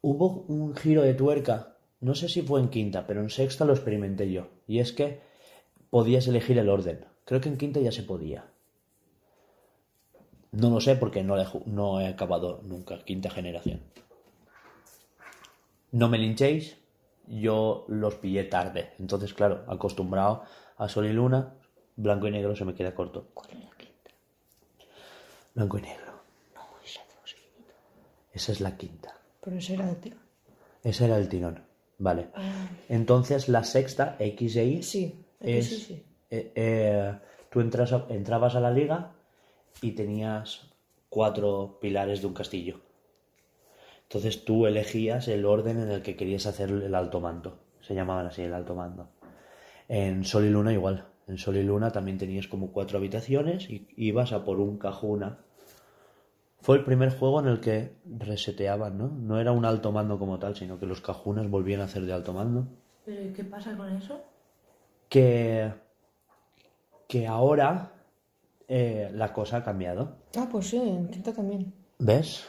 [0.00, 3.72] Hubo un giro de tuerca, no sé si fue en quinta, pero en sexta lo
[3.72, 4.48] experimenté yo.
[4.66, 5.20] Y es que
[5.90, 7.04] podías elegir el orden.
[7.24, 8.46] Creo que en quinta ya se podía.
[10.52, 13.80] No lo sé porque no, le no he acabado nunca quinta generación.
[15.90, 16.76] No me linchéis,
[17.26, 18.92] yo los pillé tarde.
[18.98, 20.44] Entonces, claro, acostumbrado
[20.76, 21.54] a Sol y Luna,
[21.96, 23.28] blanco y negro se me queda corto.
[23.34, 24.10] ¿Cuál es la quinta?
[25.54, 26.08] Blanco y negro.
[28.32, 29.16] Esa es la quinta.
[29.40, 30.14] Pero ese era el tío.
[30.84, 31.67] Ese era el tirón.
[31.98, 32.28] Vale.
[32.88, 35.66] Entonces la sexta, X e Y, Sí, es...
[35.68, 36.02] sí, sí.
[36.30, 37.12] eh, eh,
[37.50, 39.12] tú entras a- entrabas a la liga
[39.82, 40.70] y tenías
[41.08, 42.80] cuatro pilares de un castillo.
[44.04, 47.58] Entonces tú elegías el orden en el que querías hacer el alto mando.
[47.80, 49.08] Se llamaban así el alto mando.
[49.88, 51.04] En Sol y Luna igual.
[51.26, 55.40] En Sol y Luna también tenías como cuatro habitaciones y ibas a por un cajuna.
[56.60, 59.08] Fue el primer juego en el que reseteaban, ¿no?
[59.08, 62.12] No era un alto mando como tal, sino que los cajunas volvían a hacer de
[62.12, 62.66] alto mando.
[63.04, 64.20] ¿Pero y qué pasa con eso?
[65.08, 65.72] Que,
[67.06, 67.92] que ahora
[68.66, 70.16] eh, la cosa ha cambiado.
[70.36, 71.72] Ah, pues sí, en quinta también.
[71.98, 72.44] ¿Ves?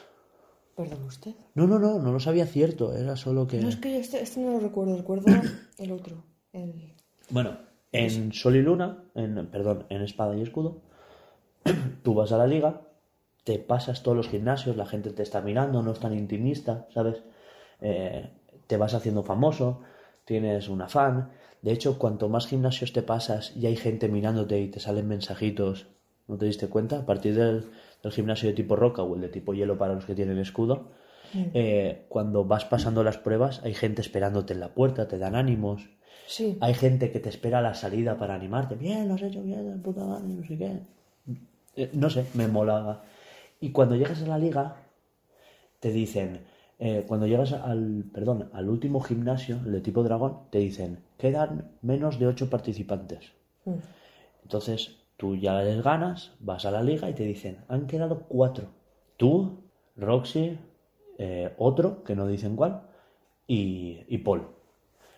[0.75, 1.35] Perdón, usted.
[1.55, 3.59] No, no, no, no lo sabía cierto, era solo que...
[3.59, 5.25] No, es que este, este no lo recuerdo, recuerdo
[5.77, 6.23] el otro.
[6.51, 6.93] El...
[7.29, 7.57] Bueno,
[7.91, 10.81] en Sol y Luna, en, perdón, en Espada y Escudo,
[12.03, 12.81] tú vas a la liga,
[13.43, 17.23] te pasas todos los gimnasios, la gente te está mirando, no es tan intimista, ¿sabes?
[17.81, 18.29] Eh,
[18.67, 19.81] te vas haciendo famoso,
[20.25, 21.31] tienes una fan.
[21.61, 25.87] De hecho, cuanto más gimnasios te pasas y hay gente mirándote y te salen mensajitos,
[26.27, 26.99] ¿no te diste cuenta?
[26.99, 27.65] A partir del,
[28.03, 30.91] del gimnasio de tipo roca o el de tipo hielo para los que tienen escudo,
[31.33, 35.89] eh, cuando vas pasando las pruebas hay gente esperándote en la puerta, te dan ánimos.
[36.27, 38.75] Sí, Hay gente que te espera a la salida para animarte.
[38.75, 40.79] Bien, lo has hecho bien, puta madre, no sé qué.
[41.75, 43.03] Eh, no sé, me molaba.
[43.59, 44.77] Y cuando llegas a la liga,
[45.79, 46.45] te dicen,
[46.79, 51.71] eh, cuando llegas al, perdón, al último gimnasio, el de tipo dragón, te dicen, quedan
[51.81, 53.33] menos de ocho participantes.
[53.65, 53.75] Mm.
[54.43, 58.69] Entonces, tú ya les ganas, vas a la liga y te dicen, han quedado cuatro.
[59.17, 59.59] Tú,
[59.97, 60.57] Roxy,
[61.17, 62.83] eh, otro, que no dicen cuál,
[63.45, 64.47] y, y Paul.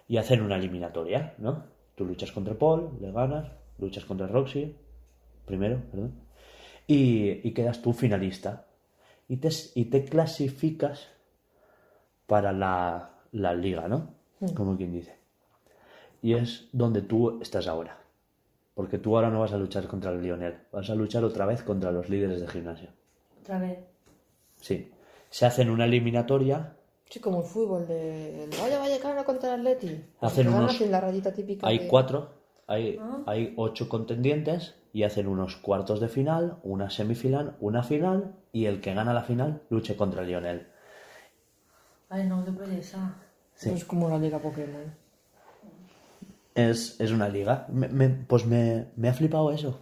[0.08, 1.66] Y hacen una eliminatoria, ¿no?
[1.96, 4.76] Tú luchas contra Paul, le ganas, luchas contra Roxy,
[5.46, 6.14] primero, perdón,
[6.88, 8.66] y, y quedas tú finalista.
[9.28, 11.08] Y te, y te clasificas
[12.28, 14.14] para la, la liga, ¿no?
[14.56, 15.16] Como quien dice.
[16.22, 17.98] Y es donde tú estás ahora.
[18.74, 21.62] Porque tú ahora no vas a luchar contra el Lionel, vas a luchar otra vez
[21.62, 22.90] contra los líderes de gimnasio.
[23.42, 23.80] Otra vez.
[24.60, 24.90] Sí.
[25.30, 26.74] Se hacen una eliminatoria,
[27.10, 28.46] sí, como el fútbol de...
[28.46, 30.04] el Vaya Vallecano contra el Atleti.
[30.22, 32.30] Hacen unos- la rayita típica hay de- cuatro,
[32.68, 38.66] hay, hay ocho contendientes y hacen unos cuartos de final, una semifinal, una final y
[38.66, 40.68] el que gana la final luche contra el Lionel.
[42.10, 43.16] Ay, no, qué pereza.
[43.56, 43.70] Sí.
[43.70, 44.94] Es como la liga Pokémon.
[46.56, 47.66] Es, es una liga.
[47.70, 49.80] Me- me- pues me, me ha flipado eso.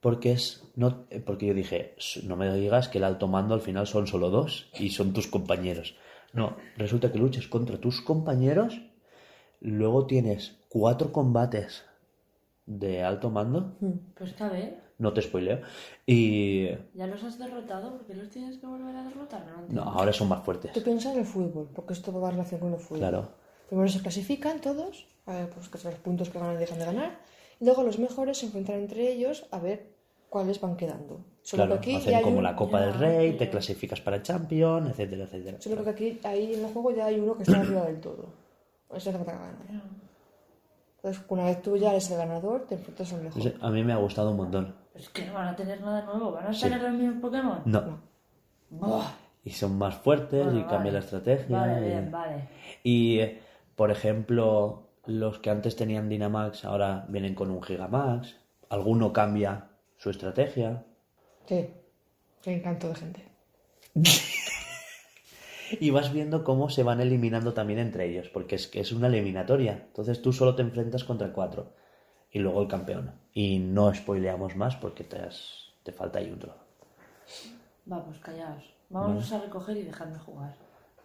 [0.00, 0.62] Porque es.
[0.76, 4.06] No, porque yo dije, "S- no me digas que el alto mando al final son
[4.06, 5.96] solo dos y son tus compañeros.
[6.34, 8.78] No, resulta que luchas contra tus compañeros.
[9.60, 11.84] Luego tienes cuatro combates
[12.66, 13.76] de alto mando.
[14.16, 14.80] Pues está bien.
[14.98, 15.60] No te spoileo.
[16.06, 16.68] Y.
[16.94, 17.96] ¿Ya los has derrotado?
[17.98, 19.44] ¿Por qué los tienes que volver a derrotar?
[19.68, 20.72] No, ahora son más fuertes.
[20.72, 22.98] Tú piensas en el fútbol, porque esto va a relación con el fútbol.
[23.00, 23.28] Claro.
[23.68, 26.78] Primero se clasifican todos, a ver, pues que son los puntos que ganan y dejan
[26.78, 27.18] de ganar.
[27.60, 29.88] Y luego los mejores se enfrentan entre ellos a ver
[30.30, 31.24] cuáles van quedando.
[31.42, 33.50] Solo Claro, que aquí hacen ya hay como un- la Copa Ya, del Rey, te
[33.50, 35.60] clasificas para Champion, etcétera, etcétera.
[35.60, 38.26] Solo que aquí ahí en el juego ya hay uno que está arriba del todo.
[38.94, 39.80] Ese hace falta que gane.
[41.06, 43.44] Entonces, una vez tú ya eres el ganador, te enfrentas al mejor.
[43.60, 44.74] No a mí me ha gustado un montón.
[44.92, 46.62] Es que no van a tener nada nuevo, van a Sí.
[46.62, 47.62] tener los mismos Pokémon.
[47.64, 48.00] No.
[48.70, 49.06] Buah.
[49.44, 50.92] Y son más fuertes Bueno, y cambia vale.
[50.92, 51.56] la estrategia.
[51.60, 52.48] Vale, y- bien, vale.
[52.82, 53.40] Y, eh,
[53.76, 58.34] por ejemplo, los que antes tenían Dynamax ahora vienen con un Gigamax.
[58.68, 60.82] Alguno cambia su estrategia.
[61.44, 61.70] Sí,
[62.42, 63.28] qué encanto de gente.
[65.80, 69.06] Y vas viendo cómo se van eliminando también entre ellos, porque es que es una
[69.08, 69.84] eliminatoria.
[69.88, 71.72] Entonces tú solo te enfrentas contra cuatro.
[72.30, 73.12] Y luego el campeón.
[73.32, 76.54] Y no spoileamos más porque te, has- te falta ahí otro.
[77.84, 78.64] Vamos, callaos.
[78.90, 80.54] Vamos a recoger y dejadme jugar.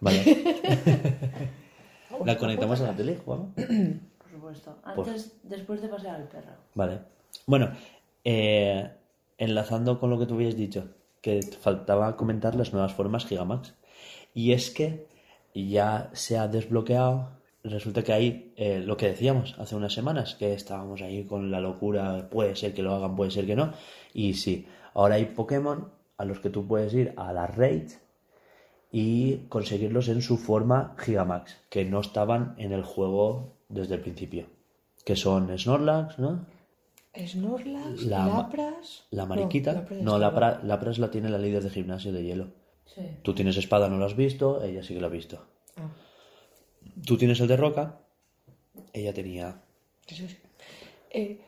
[0.00, 0.22] Vale.
[2.24, 3.52] ¿La conectamos a la tele, Juan?
[4.18, 4.76] Por supuesto.
[4.94, 6.52] Pues- Antes, después de pasear al perro.
[6.74, 7.00] Vale.
[7.46, 7.70] Bueno,
[8.24, 8.90] eh,
[9.38, 10.88] enlazando con lo que tú habías dicho,
[11.20, 13.74] que te faltaba comentar las nuevas formas Gigamax.
[14.34, 15.06] Y es que
[15.54, 17.30] ya se ha desbloqueado.
[17.64, 21.60] Resulta que ahí, eh, lo que decíamos hace unas semanas, que estábamos ahí con la
[21.60, 23.72] locura, puede ser que lo hagan, puede ser que no.
[24.12, 27.92] Y sí, ahora hay Pokémon a los que tú puedes ir a la raid
[28.90, 34.46] y conseguirlos en su forma Gigamax, que no estaban en el juego desde el principio.
[35.04, 36.46] Que son Snorlax, ¿no?
[37.16, 39.04] Snorlax, La Lapras.
[39.10, 39.72] La mariquita.
[40.00, 42.61] No, Lapras No, Lapras la tiene la líder de gimnasio de hielo.
[42.86, 43.02] Sí.
[43.22, 45.44] Tú tienes espada, no lo has visto, ella sí que lo ha visto.
[45.76, 45.88] Ah,
[47.06, 47.98] Tú tienes el de roca,
[48.92, 49.60] ella tenía...
[50.06, 50.26] sí.
[51.10, 51.40] Eh,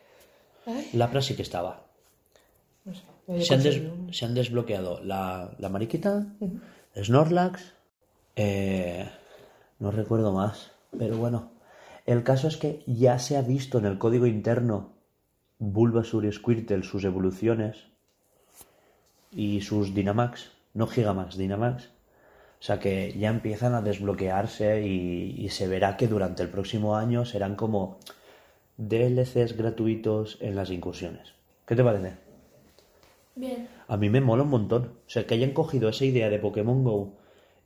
[0.66, 1.84] ay, Lapras sí que estaba.
[2.84, 3.02] no sé.
[3.44, 4.12] Se han, des- conseguido.
[4.12, 6.26] se han desbloqueado la, la mariquita,
[6.96, 7.72] Snorlax,
[8.36, 9.08] eh,
[9.78, 11.50] no recuerdo más, pero bueno.
[12.06, 14.92] El caso es que ya se ha visto en el código interno
[15.58, 17.78] Bulbasaur y Squirtle sus evoluciones
[19.32, 21.86] y sus Dynamax, no Gigamax, Dynamax.
[21.86, 26.96] O sea que ya empiezan a desbloquearse y, y se verá que durante el próximo
[26.96, 27.98] año serán como
[28.76, 31.34] DLCs gratuitos en las incursiones.
[31.66, 32.14] ¿Qué te parece?
[33.36, 33.68] Bien.
[33.88, 34.92] A mí me mola un montón.
[35.06, 37.12] O sea, que hayan cogido esa idea de Pokémon Go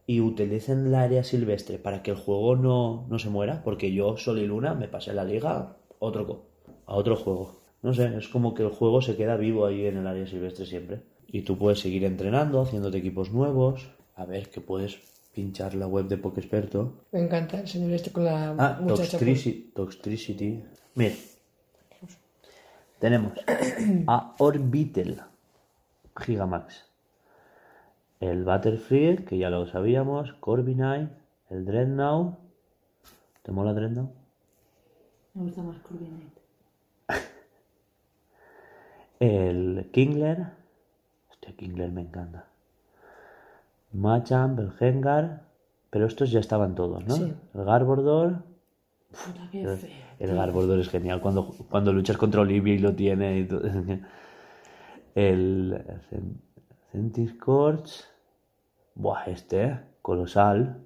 [0.06, 4.16] y utilicen el área silvestre para que el juego no, no se muera, porque yo,
[4.16, 6.46] Sol y Luna, me pasé la liga a otro,
[6.86, 7.60] a otro juego.
[7.82, 10.66] No sé, es como que el juego se queda vivo ahí en el área silvestre
[10.66, 11.02] siempre.
[11.30, 13.88] Y tú puedes seguir entrenando, haciéndote equipos nuevos.
[14.16, 14.96] A ver, que puedes
[15.34, 16.94] pinchar la web de Pokesperto.
[17.12, 19.12] Me encanta el señor este con la Ah, muchacha.
[19.18, 19.72] Toxtricity.
[19.74, 20.64] Toxtricity.
[20.94, 21.14] Mira.
[22.98, 23.32] Tenemos
[24.08, 25.22] a Orbital
[26.16, 26.84] Gigamax.
[28.20, 30.32] El Butterfree, que ya lo sabíamos.
[30.40, 31.10] Corviknight.
[31.50, 32.36] El Dreadnought.
[33.42, 34.10] ¿Te mola Dreadnought?
[35.34, 36.32] Me gusta más Corviknight.
[39.20, 40.57] El Kingler.
[41.56, 42.46] Kingler me encanta.
[43.92, 45.42] Machamp, el.
[45.90, 47.14] Pero estos ya estaban todos, ¿no?
[47.14, 47.32] Sí.
[47.54, 48.42] El Garbodor.
[49.10, 49.90] Puta, qué El, feo.
[50.18, 53.38] el Garbodor es genial cuando, cuando luchas contra Olivia y lo tiene.
[53.38, 53.62] y todo.
[55.14, 56.36] El Cen-
[56.92, 58.04] Centiskorch.
[58.94, 59.80] Buah, este, ¿eh?
[60.02, 60.82] colosal.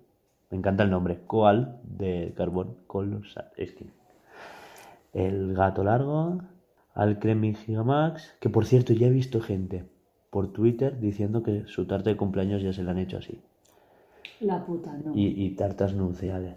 [0.50, 1.20] Me encanta el nombre.
[1.26, 2.76] Coal de carbón.
[2.86, 3.50] Colosal.
[3.56, 3.86] Es que.
[5.12, 6.38] El gato largo.
[6.94, 8.34] Alcremie Gigamax.
[8.38, 9.84] Que por cierto, ya he visto gente
[10.32, 13.38] por Twitter diciendo que su tarta de cumpleaños ya se la han hecho así.
[14.40, 15.12] La puta, no.
[15.14, 16.56] Y, y tartas nupciales.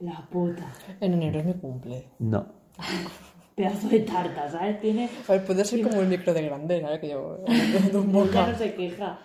[0.00, 0.66] La puta.
[1.00, 2.04] En enero es mi cumple.
[2.18, 2.46] No.
[3.56, 4.78] Pedazo de tarta, ¿sabes?
[4.80, 5.08] Tiene...
[5.26, 7.00] A ver, puede ser como el micro de grande, ¿sabes?
[7.00, 7.38] Que yo...
[7.92, 8.46] de un Ya boca.
[8.52, 9.18] no se queja.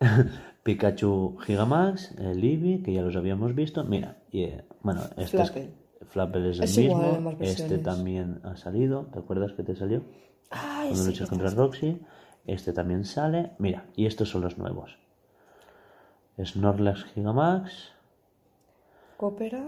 [0.64, 3.84] Pikachu Gigamax, el Eevee, que ya los habíamos visto.
[3.84, 5.62] Mira, y, eh, bueno, este Flapple.
[6.00, 7.36] es, Flapple es el Es mismo.
[7.40, 9.06] Este también ha salido.
[9.12, 10.02] ¿Te acuerdas que te salió?
[10.50, 12.00] Ay, Cuando sí, luchas contra Roxy.
[12.50, 13.52] Este también sale.
[13.58, 14.98] Mira, y estos son los nuevos.
[16.42, 17.92] Snorlax Gigamax.
[19.16, 19.62] Coopera...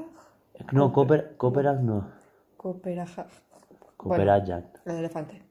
[0.73, 2.09] No, Cooper, Cooperac no.
[2.57, 3.07] Coopera...
[3.97, 4.81] Cooperajack.
[4.87, 5.43] El elefante.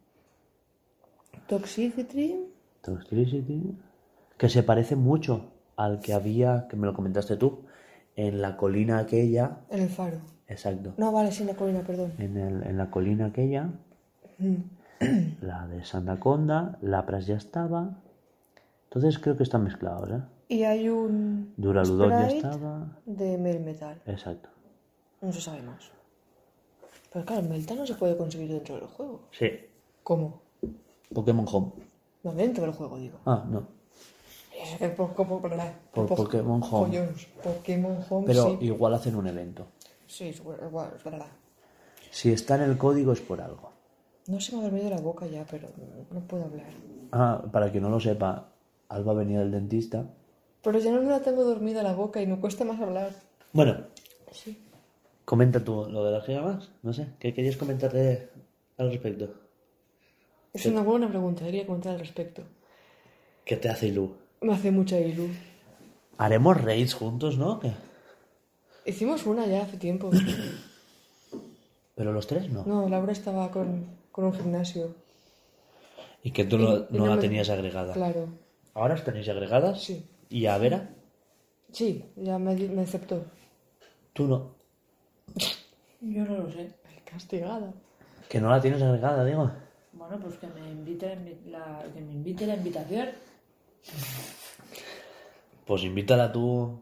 [1.48, 2.48] Toxicity...
[2.82, 3.78] Toxtricity.
[4.38, 7.62] Que se parece mucho al que había, que me lo comentaste tú,
[8.16, 9.60] en la colina aquella.
[9.70, 10.18] En el faro.
[10.48, 10.94] Exacto.
[10.98, 12.12] No, vale, sin la colina, perdón.
[12.18, 13.70] En, el- en la colina aquella.
[15.42, 17.98] La de Sandaconda, Lapras ya estaba.
[18.86, 20.22] Entonces creo que están mezclados, ¿eh?
[20.48, 21.54] Y hay un...
[21.56, 22.88] Duraludon ya estaba.
[23.06, 24.02] De Melmetal.
[24.06, 24.50] Exacto.
[25.22, 25.92] No se sabe más.
[27.12, 29.22] Pero claro, el no se puede conseguir dentro del juego.
[29.32, 29.50] Sí.
[30.04, 30.42] ¿Cómo?
[31.14, 31.72] Pokémon Home.
[32.24, 33.20] No dentro del juego, digo.
[33.26, 33.66] Ah, no.
[34.78, 37.10] Que por, Pokémon Home.
[37.44, 38.66] Pokémon Home, Pero sí.
[38.66, 39.68] igual hacen un evento.
[40.06, 41.28] Sí, igual, es verdad.
[42.12, 43.71] Si está en el código es por algo.
[44.32, 45.68] No se me ha dormido la boca ya, pero
[46.10, 46.70] no puedo hablar.
[47.12, 48.48] Ah, para quien no lo sepa,
[48.88, 50.06] Alba venía del dentista.
[50.64, 53.10] Pero ya no me la tengo dormida la boca y me cuesta más hablar.
[53.52, 53.76] Bueno,
[54.32, 54.58] Sí.
[55.26, 56.72] Comenta tú lo de las gigamas.
[56.82, 58.30] No sé, ¿qué querías comentarte
[58.78, 59.34] al respecto?
[60.54, 62.44] Es una buena pregunta, quería comentar al respecto.
[63.44, 64.16] ¿Qué te hace Ilu?
[64.40, 65.28] Me hace mucha ilu.
[66.18, 67.60] Haremos raids juntos, ¿no?
[67.60, 67.72] ¿Qué?
[68.86, 70.10] Hicimos una ya hace tiempo.
[71.96, 72.64] Pero los tres no.
[72.66, 74.94] No, Laura estaba con, con un gimnasio.
[76.24, 77.94] Y que tú no, Y- y no no la me- tenías agregada.
[77.94, 78.28] Claro.
[78.74, 79.82] ¿Ahora os tenéis agregadas?
[79.84, 80.06] Sí.
[80.30, 80.90] ¿Y a Vera?
[81.72, 82.52] Sí, ya me,
[82.82, 83.24] aceptó.
[84.14, 84.56] Tú no.
[86.02, 86.72] Yo no lo sé.
[87.06, 87.74] Castigada.
[88.30, 89.52] Que no la tienes agregada, digo.
[89.94, 93.10] Bueno, pues que me invite la, que me invite la invitación.
[95.66, 96.82] Pues invítala tú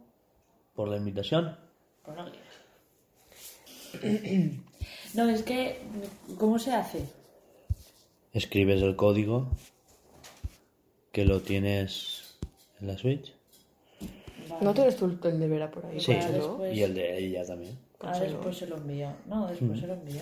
[0.76, 1.56] por la invitación.
[2.04, 2.50] Pues no quieres.
[5.16, 5.82] No, es que,
[6.38, 7.04] ¿cómo se hace?
[8.40, 9.50] Escribes el código
[11.12, 12.38] que lo tienes
[12.80, 13.34] en la Switch.
[14.62, 16.00] ¿No tienes tú el de Vera por ahí?
[16.00, 16.34] Sí, Pónselo.
[16.38, 16.78] después.
[16.78, 17.78] y el de ella también.
[18.00, 19.12] Ah, después se lo envío.
[19.26, 20.22] No, después se lo envío.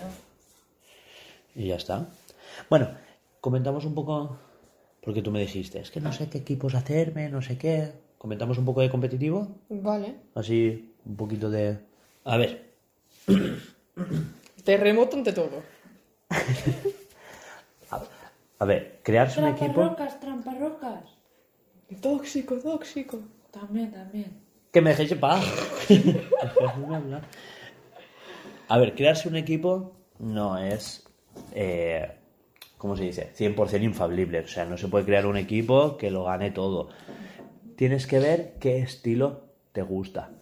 [1.54, 2.08] Y ya está.
[2.68, 2.90] Bueno,
[3.40, 4.36] comentamos un poco,
[5.00, 7.92] porque tú me dijiste, es que no sé qué equipos hacerme, no sé qué.
[8.18, 10.16] Comentamos un poco de competitivo, Vale.
[10.34, 11.78] así un poquito de...
[12.24, 12.72] A ver,
[14.64, 15.62] Terremoto ante todo.
[17.90, 19.72] a ver, crearse un equipo...
[19.74, 21.04] Tramparrocas, tramparrocas.
[22.00, 23.20] Tóxico, tóxico.
[23.50, 24.40] También, también.
[24.72, 25.44] Que me dejéis en paz.
[28.70, 31.08] A ver, crearse un equipo no es,
[31.54, 32.10] eh,
[32.76, 33.32] ¿cómo se dice?
[33.34, 34.40] 100% infalible.
[34.40, 36.90] O sea, no se puede crear un equipo que lo gane todo.
[37.76, 40.32] Tienes que ver qué estilo te gusta.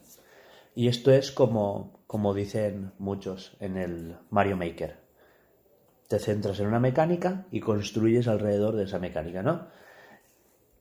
[0.74, 5.05] Y esto es como, como dicen muchos en el Mario Maker.
[6.08, 9.66] Te centras en una mecánica y construyes alrededor de esa mecánica, ¿no?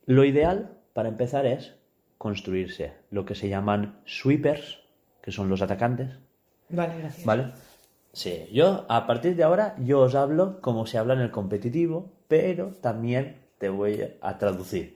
[0.06, 1.76] Lo ideal para empezar es
[2.18, 4.80] construirse lo que se llaman sweepers,
[5.22, 6.20] que son los atacantes,
[6.70, 7.26] Vale, gracias.
[7.26, 7.52] ¿vale?
[8.14, 12.14] Sí, yo a partir de ahora yo os hablo como se habla en el competitivo,
[12.28, 14.96] pero también te voy a traducir,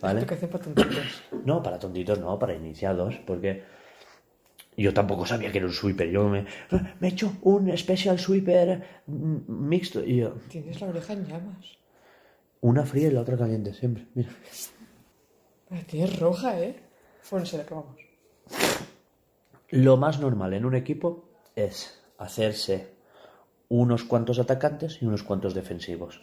[0.00, 0.20] ¿vale?
[0.20, 1.22] Explicación para tontitos.
[1.44, 3.62] No, para tontitos no, para iniciados, porque
[4.82, 6.10] yo tampoco sabía que era un sweeper.
[6.10, 6.46] Yo me,
[7.00, 11.66] me he hecho un special sweeper mixto y yo, Tienes la oreja en llamas.
[12.60, 14.06] una fría y la otra caliente, siempre.
[14.14, 14.30] Mira.
[15.70, 16.76] La tienes roja, ¿eh?
[17.30, 18.00] Bueno, se la probamos.
[19.70, 22.94] Lo más normal en un equipo es hacerse
[23.68, 26.20] unos cuantos atacantes y unos cuantos defensivos.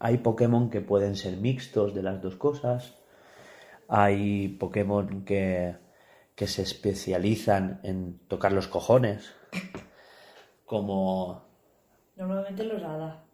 [0.00, 2.94] Hay Pokémon que pueden ser mixtos de las dos cosas.
[3.88, 5.74] Hay Pokémon que,
[6.38, 9.34] que se especializan en tocar los cojones.
[10.64, 11.42] Como...
[12.14, 13.24] Normalmente los hada.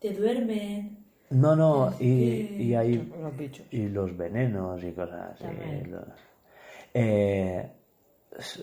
[0.00, 0.98] Te duermen.
[1.30, 2.96] No, no, y, y hay...
[3.22, 3.66] Los bichos.
[3.70, 5.44] Y los venenos y cosas así.
[5.44, 5.90] También.
[5.92, 6.04] Los-
[6.92, 7.72] Eh,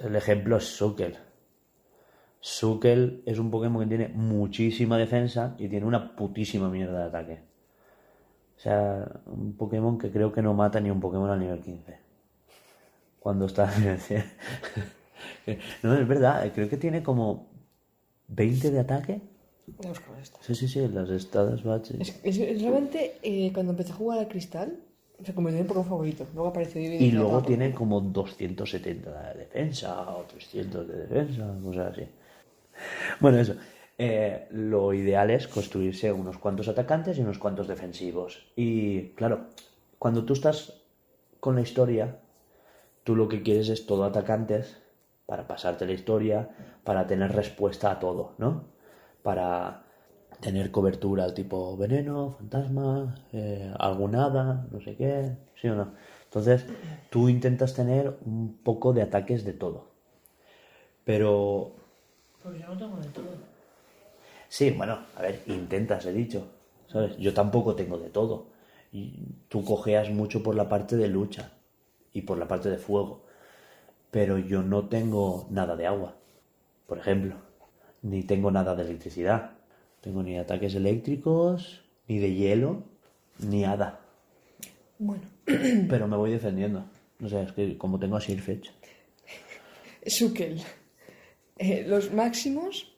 [0.04, 1.16] el ejemplo es Sukel.
[2.40, 7.42] Sukel es un Pokémon que tiene muchísima defensa y tiene una putísima mierda de ataque.
[8.56, 12.06] O sea, un Pokémon que creo que no mata ni un Pokémon al nivel 15.
[13.28, 14.24] Cuando está en el 100.
[15.84, 17.50] No, es verdad, creo que tiene como
[18.30, 19.20] 20 de ataque.
[20.40, 22.00] Sí, sí, sí, las estadas baches.
[22.00, 24.80] Es, es- es realmente, eh, cuando empecé a jugar al cristal,
[25.22, 26.26] se convirtió en Pokémon favorito.
[26.34, 31.92] Luego apareció Vivi Y luego tiene como 270 de defensa o 300 de defensa, cosas
[31.92, 32.04] así.
[33.20, 33.56] Bueno, eso.
[33.98, 38.48] Eh, lo ideal es construirse unos cuantos atacantes y unos cuantos defensivos.
[38.56, 39.48] Y claro,
[40.00, 40.82] cuando tú estás
[41.42, 42.20] con la historia,
[43.08, 44.76] tú lo que quieres es todo atacantes
[45.26, 46.50] para pasarte la historia,
[46.84, 48.66] para tener respuesta a todo, ¿no?
[49.24, 49.86] Para
[50.42, 55.94] tener cobertura tipo veneno, fantasma, eh, algún hada, no sé qué, ¿sí o no?
[56.26, 56.66] Entonces,
[57.10, 59.86] tú intentas tener un poco de ataques de todo.
[61.06, 61.72] Pero
[62.44, 63.28] Pues yo no tengo de todo.
[64.50, 66.46] Sí, bueno, a ver, intentas, he dicho.
[66.88, 67.16] ¿Sabes?
[67.18, 68.48] Yo tampoco tengo de todo.
[68.92, 69.14] Y
[69.48, 71.57] tú cojeas mucho por la parte de lucha
[72.18, 73.22] y por la parte de fuego.
[74.10, 76.16] Pero yo no tengo nada de agua,
[76.88, 77.36] por ejemplo.
[78.02, 79.52] Ni tengo nada de electricidad.
[80.02, 82.84] Tengo ni ataques eléctricos, ni de hielo,
[83.40, 84.00] ni hada.
[84.98, 86.86] Bueno, Pero me voy defendiendo.
[87.20, 88.70] No sé, es que como tengo a Sirfetch.
[90.06, 90.62] Sukel.
[91.58, 92.92] Eh, los máximos,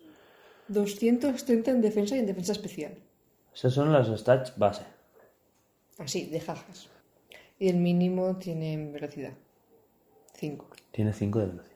[0.69, 2.93] 230 en defensa y en defensa especial.
[3.53, 4.83] Esas son las stats base.
[5.97, 6.89] Así, de jajas.
[7.59, 9.33] Y el mínimo tiene velocidad.
[10.35, 10.67] 5.
[10.91, 11.75] Tiene 5 de velocidad.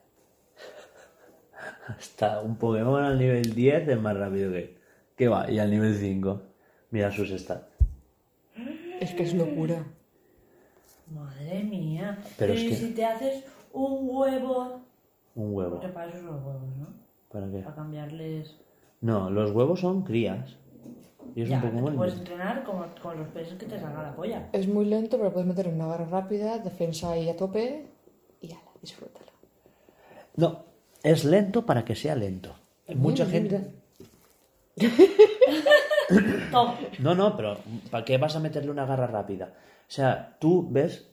[1.88, 4.78] Hasta un Pokémon al nivel 10 es más rápido que él.
[5.18, 5.50] ¿Qué va?
[5.52, 6.42] Y al nivel 5.
[6.92, 7.68] Mira sus stats.
[9.00, 9.86] Es que es locura.
[11.14, 12.18] Madre mía.
[12.22, 14.82] Pero Pero, es ¿y que- si te haces un huevo.
[15.36, 15.72] Un huevo.
[15.72, 16.88] Porque para eso son los huevos, ¿no?
[17.30, 17.60] ¿Para qué?
[17.60, 18.56] Para cambiarles.
[19.02, 20.56] No, los huevos son crías.
[21.36, 21.96] Y es ya, un tú Pokémon.
[21.96, 24.50] puedes entrenar como con los peces que te salga la polla.
[24.52, 27.88] Es muy lento, pero puedes meter una barra rápida, defensa ahí a tope
[28.42, 29.26] y ala, disfrútalo.
[30.36, 30.64] No,
[31.02, 32.56] es lento para que sea lento.
[32.96, 33.72] Mucha gente.
[36.52, 36.76] Tom.
[37.00, 37.58] No, no, pero
[37.90, 39.54] ¿para qué vas a meterle una garra rápida?
[39.88, 41.08] O sea, tú ves,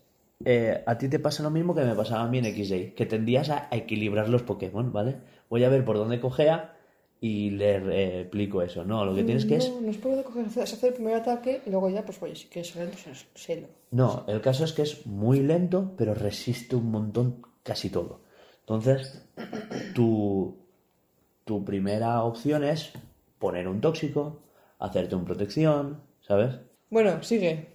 [0.45, 3.07] eh, a ti te pasa lo mismo que me pasaba a mí en XJ, que
[3.07, 5.17] tendías a equilibrar los Pokémon, ¿vale?
[5.49, 6.75] Voy a ver por dónde cojea
[7.21, 8.85] y le eh, explico eso.
[8.85, 9.71] No, lo que tienes que es...
[9.71, 12.49] No, es de coger, es hacer el primer ataque y luego ya, pues oye, si
[12.49, 13.69] quieres ser lento, pues sélo.
[13.91, 18.21] No, el caso es que es muy lento, pero resiste un montón casi todo.
[18.61, 19.29] Entonces,
[19.95, 20.57] tu,
[21.45, 22.93] tu primera opción es
[23.39, 24.41] poner un tóxico,
[24.79, 26.57] hacerte un protección, ¿sabes?
[26.89, 27.69] Bueno, sigue.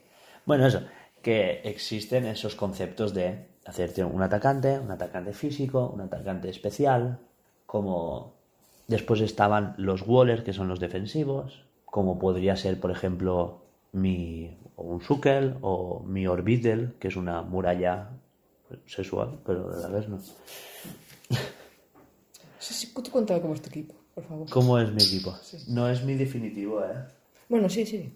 [0.45, 0.81] Bueno, eso,
[1.21, 7.19] que existen esos conceptos de hacerte un atacante, un atacante físico, un atacante especial,
[7.65, 8.35] como
[8.87, 13.61] después estaban los Wallers, que son los defensivos, como podría ser, por ejemplo,
[13.91, 18.09] mi un Sukel o mi Orbital, que es una muralla
[18.85, 20.19] sexual, pero a la vez no.
[22.59, 24.49] Sí, sí, tú cuéntame cómo es tu equipo, por favor.
[24.49, 25.37] ¿Cómo es mi equipo?
[25.67, 27.05] No es mi definitivo, ¿eh?
[27.47, 28.11] Bueno, sí, sí.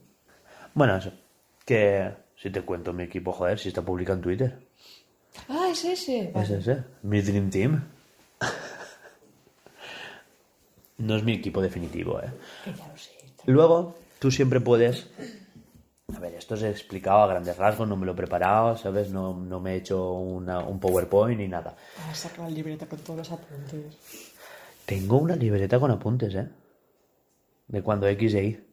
[0.74, 1.12] Bueno, eso,
[1.66, 4.68] que si te cuento mi equipo, joder, si está publicado en Twitter.
[5.48, 6.32] Ah, es ese.
[6.36, 7.84] Es ese, mi Dream Team.
[11.00, 12.30] No es mi equipo definitivo, ¿eh?
[12.64, 13.12] Que ya lo sé.
[13.46, 15.08] Luego, tú siempre puedes...
[16.16, 19.10] A ver, esto os he explicado a grandes rasgos, no me lo he preparado, ¿sabes?
[19.12, 21.76] No, no me he hecho una- un PowerPoint ni nada.
[22.00, 23.96] Ah, saca la libreta con todos los apuntes.
[24.86, 26.48] Tengo una libreta con apuntes, ¿eh?
[27.68, 28.64] De cuando X e Y.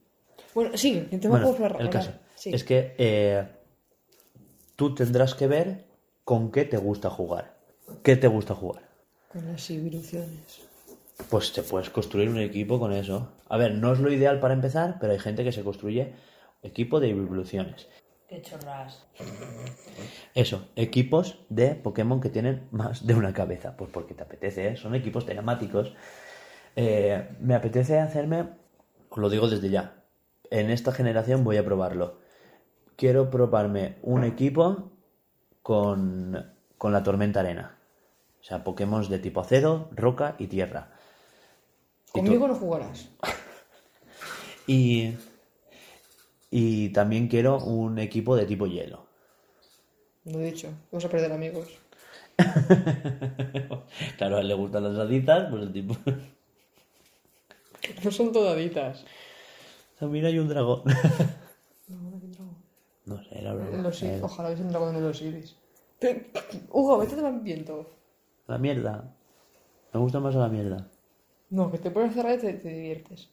[0.55, 1.77] Bueno, sigue, que te Bueno, hablar.
[1.79, 2.51] el caso Sí.
[2.55, 3.47] es que eh,
[4.74, 5.85] tú tendrás que ver
[6.24, 7.55] con qué te gusta jugar.
[8.03, 8.83] ¿Qué te gusta jugar?
[9.31, 10.66] Con las evoluciones.
[11.31, 13.33] Pues te puedes construir un equipo con eso.
[13.49, 16.12] A ver, no es lo ideal para empezar, pero hay gente que se construye
[16.62, 17.89] equipo de evoluciones.
[18.29, 19.07] Qué chorras.
[20.35, 23.77] Eso, equipos de Pokémon que tienen más de una cabeza.
[23.77, 24.77] Pues porque te apetece, ¿eh?
[24.77, 25.95] son equipos temáticos.
[26.75, 28.49] Eh, me apetece hacerme,
[29.09, 30.05] os lo digo desde ya,
[30.51, 32.19] en esta generación voy a probarlo.
[32.97, 34.93] Quiero probarme un equipo
[35.62, 37.79] con, con la tormenta arena.
[38.41, 40.96] O sea, Pokémon de tipo acero, roca y tierra.
[42.13, 43.09] Conmigo no jugarás.
[44.69, 45.15] Y,
[46.51, 49.07] y también quiero un equipo de tipo hielo.
[50.25, 50.71] No he dicho.
[50.91, 51.69] Vamos a perder amigos.
[54.19, 55.97] Claro, a él le gustan las haditas, pues el tipo...
[58.03, 59.05] No son todaditas.
[60.01, 60.83] También hay un dragón.
[61.87, 62.57] No, no hay dragón.
[63.05, 63.79] No sé, era broma.
[63.79, 65.55] Los Ojalá hubiese un dragón de los iris.
[66.71, 67.89] Hugo, vete del viento.
[68.49, 69.15] La mierda.
[69.93, 70.89] Me gusta más la mierda.
[71.51, 73.29] No, que te pones a y te, te diviertes.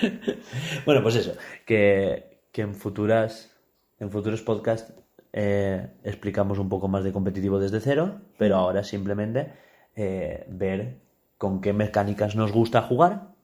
[0.84, 1.34] Bueno, pues eso,
[1.64, 3.54] que, que en futuras
[4.00, 4.92] en futuros podcasts
[5.32, 9.52] eh, explicamos un poco más de competitivo desde cero, pero ahora simplemente
[9.96, 10.98] eh, ver
[11.38, 13.34] con qué mecánicas nos gusta jugar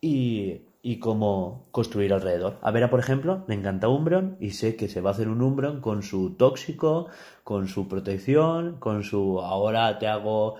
[0.00, 2.58] y, y cómo construir alrededor.
[2.62, 5.42] A Vera, por ejemplo, le encanta Umbreon y sé que se va a hacer un
[5.42, 7.08] Umbreon con su tóxico,
[7.44, 10.56] con su protección, con su ahora te hago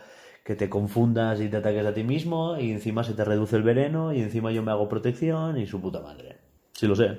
[0.47, 3.65] que te confundas y te ataques a ti mismo y encima se te reduce el
[3.65, 6.39] veneno y encima yo me hago protección y su puta madre.
[6.71, 7.19] Sí lo sé.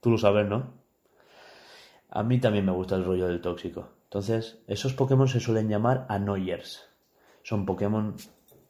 [0.00, 0.74] Tú lo sabes, ¿no?
[2.10, 3.90] A mí también me gusta el rollo del tóxico.
[4.06, 6.88] Entonces, esos Pokémon se suelen llamar Annoyers.
[7.44, 8.16] Son Pokémon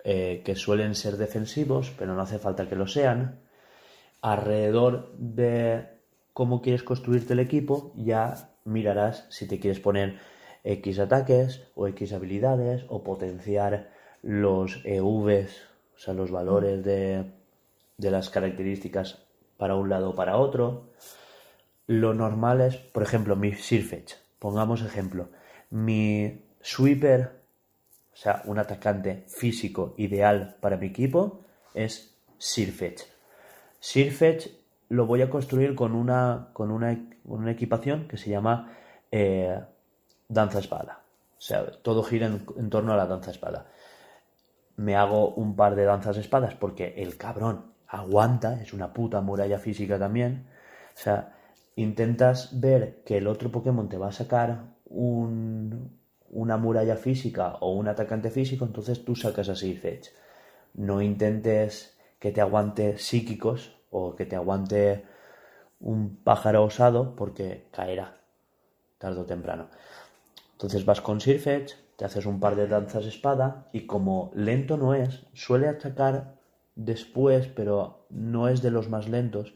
[0.04, 3.40] eh, que suelen ser defensivos, pero no hace falta que lo sean.
[4.20, 5.86] Alrededor de
[6.34, 10.18] cómo quieres construirte el equipo, ya mirarás si te quieres poner
[10.66, 13.88] X ataques o X habilidades o potenciar
[14.22, 15.62] los EVs,
[15.94, 17.24] o sea, los valores de,
[17.96, 19.22] de las características
[19.56, 20.90] para un lado o para otro.
[21.86, 24.14] Lo normal es, por ejemplo, mi Sirfetch.
[24.40, 25.28] Pongamos ejemplo.
[25.70, 27.30] Mi Sweeper,
[28.12, 31.42] o sea, un atacante físico ideal para mi equipo,
[31.74, 33.02] es Sirfetch.
[33.78, 34.48] Sirfetch
[34.88, 38.72] lo voy a construir con una, con una, con una equipación que se llama
[39.12, 39.60] eh,
[40.28, 41.02] danza espada.
[41.38, 43.66] O sea, todo gira en, torno a la danza espada.
[44.76, 49.58] Me hago un par de danzas espadas porque el cabrón aguanta, es una puta muralla
[49.58, 50.48] física también.
[50.94, 51.34] O sea,
[51.76, 55.98] intentas ver que el otro Pokémon te va a sacar un,
[56.30, 60.08] una muralla física o un atacante físico, entonces tú sacas a Sirfetch.
[60.74, 65.04] No intentes que te aguante psíquicos o que te aguante
[65.80, 68.20] un pájaro osado porque caerá
[68.98, 69.68] tarde o temprano.
[70.56, 74.94] Entonces vas con Sirfetch, te haces un par de danzas espada y como lento no
[74.94, 76.38] es, suele atacar
[76.74, 79.52] después, pero no es de los más lentos,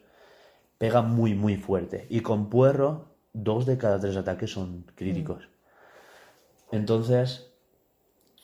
[0.77, 2.07] pega muy muy fuerte.
[2.11, 5.49] Y con Puerro, dos de cada tres ataques son críticos.
[6.71, 7.51] Entonces,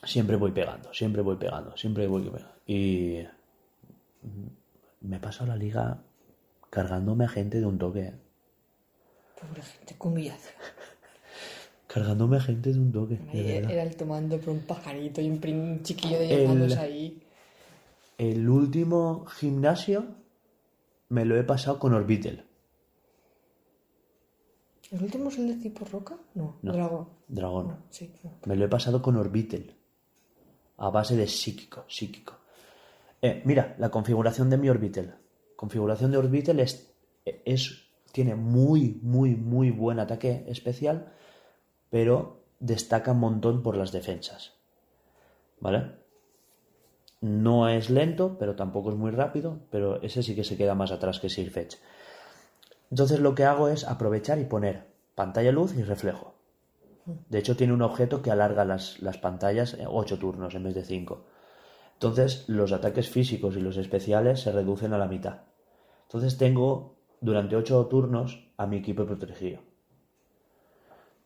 [0.03, 2.55] siempre voy pegando, siempre voy pegando, siempre voy pegando.
[2.65, 3.19] Y
[5.01, 6.01] me he pasado la liga
[6.71, 8.15] cargándome a gente de un toque.
[9.39, 10.55] Pobre gente, humillación.
[11.87, 13.17] Cargándome a gente de un toque.
[13.33, 13.57] de.
[13.57, 17.23] Era el tomando por un pajarito y un, chiquillo de llamándose ahí.
[18.17, 20.05] El último gimnasio
[21.09, 22.43] me lo he pasado con Orbitel.
[24.91, 26.15] ¿El último es el de tipo roca?
[26.35, 26.73] No, No.
[26.73, 27.09] dragón.
[27.27, 27.67] Dragón.
[27.67, 28.11] No, sí.
[28.23, 28.31] no.
[28.45, 29.73] Me lo he pasado con Orbitel.
[30.77, 32.35] A base de psíquico, psíquico.
[33.21, 35.13] Eh, mira, la configuración de mi Orbitel.
[35.55, 36.93] Configuración de Orbitel es,
[37.25, 41.11] es, tiene muy, muy, muy buen ataque especial,
[41.89, 44.53] pero destaca un montón por las defensas.
[45.59, 45.91] ¿Vale?
[47.21, 50.91] No es lento, pero tampoco es muy rápido, pero ese sí que se queda más
[50.91, 51.77] atrás que Sirfetch.
[52.91, 54.85] Entonces lo que hago es aprovechar y poner
[55.15, 56.35] pantalla luz y reflejo.
[57.29, 60.83] De hecho, tiene un objeto que alarga las, las pantallas 8 turnos en vez de
[60.83, 61.25] 5.
[61.93, 65.43] Entonces, los ataques físicos y los especiales se reducen a la mitad.
[66.03, 69.61] Entonces, tengo durante 8 turnos a mi equipo protegido.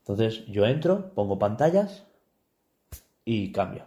[0.02, 2.08] Entonces, yo entro, pongo pantallas
[3.24, 3.86] y cambio.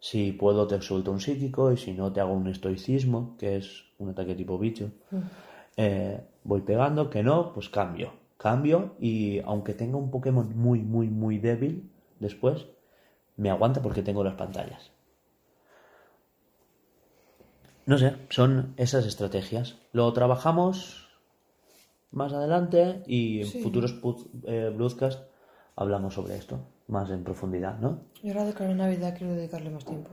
[0.00, 3.84] Si puedo, te suelto un psíquico y si no, te hago un estoicismo, que es
[3.98, 4.90] un ataque tipo bicho.
[5.76, 8.14] Eh, voy pegando, que no, pues cambio.
[8.38, 12.66] Cambio y aunque tenga un Pokémon muy, muy, muy débil después,
[13.36, 14.90] me aguanta porque tengo las pantallas.
[17.84, 19.76] No sé, son esas estrategias.
[19.92, 20.99] Lo trabajamos
[22.12, 23.62] más adelante y en Sí.
[23.62, 23.94] futuros
[24.44, 25.22] eh, broadcasts
[25.76, 28.00] hablamos sobre esto más en profundidad, ¿no?
[28.22, 30.10] Y ahora de cara a Navidad quiero dedicarle más tiempo.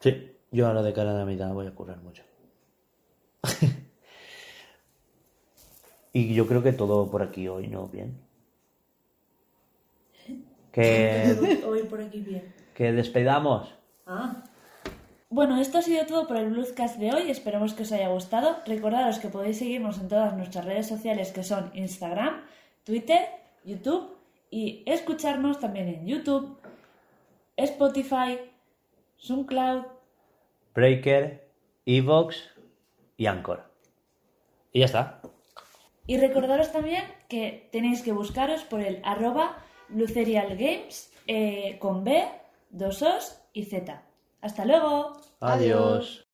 [0.00, 2.22] Sí, yo ahora de cara a Navidad voy a currar mucho.
[6.12, 7.88] y yo creo que todo por aquí hoy, ¿no?
[7.88, 8.18] Bien.
[10.72, 12.54] Que, hoy por aquí bien.
[12.74, 13.74] que despedamos.
[14.06, 14.44] Ah.
[15.32, 17.30] Bueno, esto ha sido todo por el Bluescast de hoy.
[17.30, 18.58] Esperemos que os haya gustado.
[18.66, 22.42] Recordaros que podéis seguirnos en todas nuestras redes sociales que son Instagram,
[22.82, 23.28] Twitter,
[23.64, 24.16] YouTube
[24.50, 26.58] y escucharnos también en YouTube,
[27.56, 28.40] Spotify,
[29.18, 29.84] SoundCloud.
[30.74, 31.48] Breaker,
[31.86, 32.50] Evox
[33.16, 33.70] y Anchor.
[34.72, 35.22] Y ya está.
[36.08, 42.24] Y recordaros también que tenéis que buscaros por el arroba Lucerial Games eh, con B,
[42.70, 44.09] dos Os y Z.
[44.42, 45.20] Hasta luego.
[45.40, 46.26] Adiós.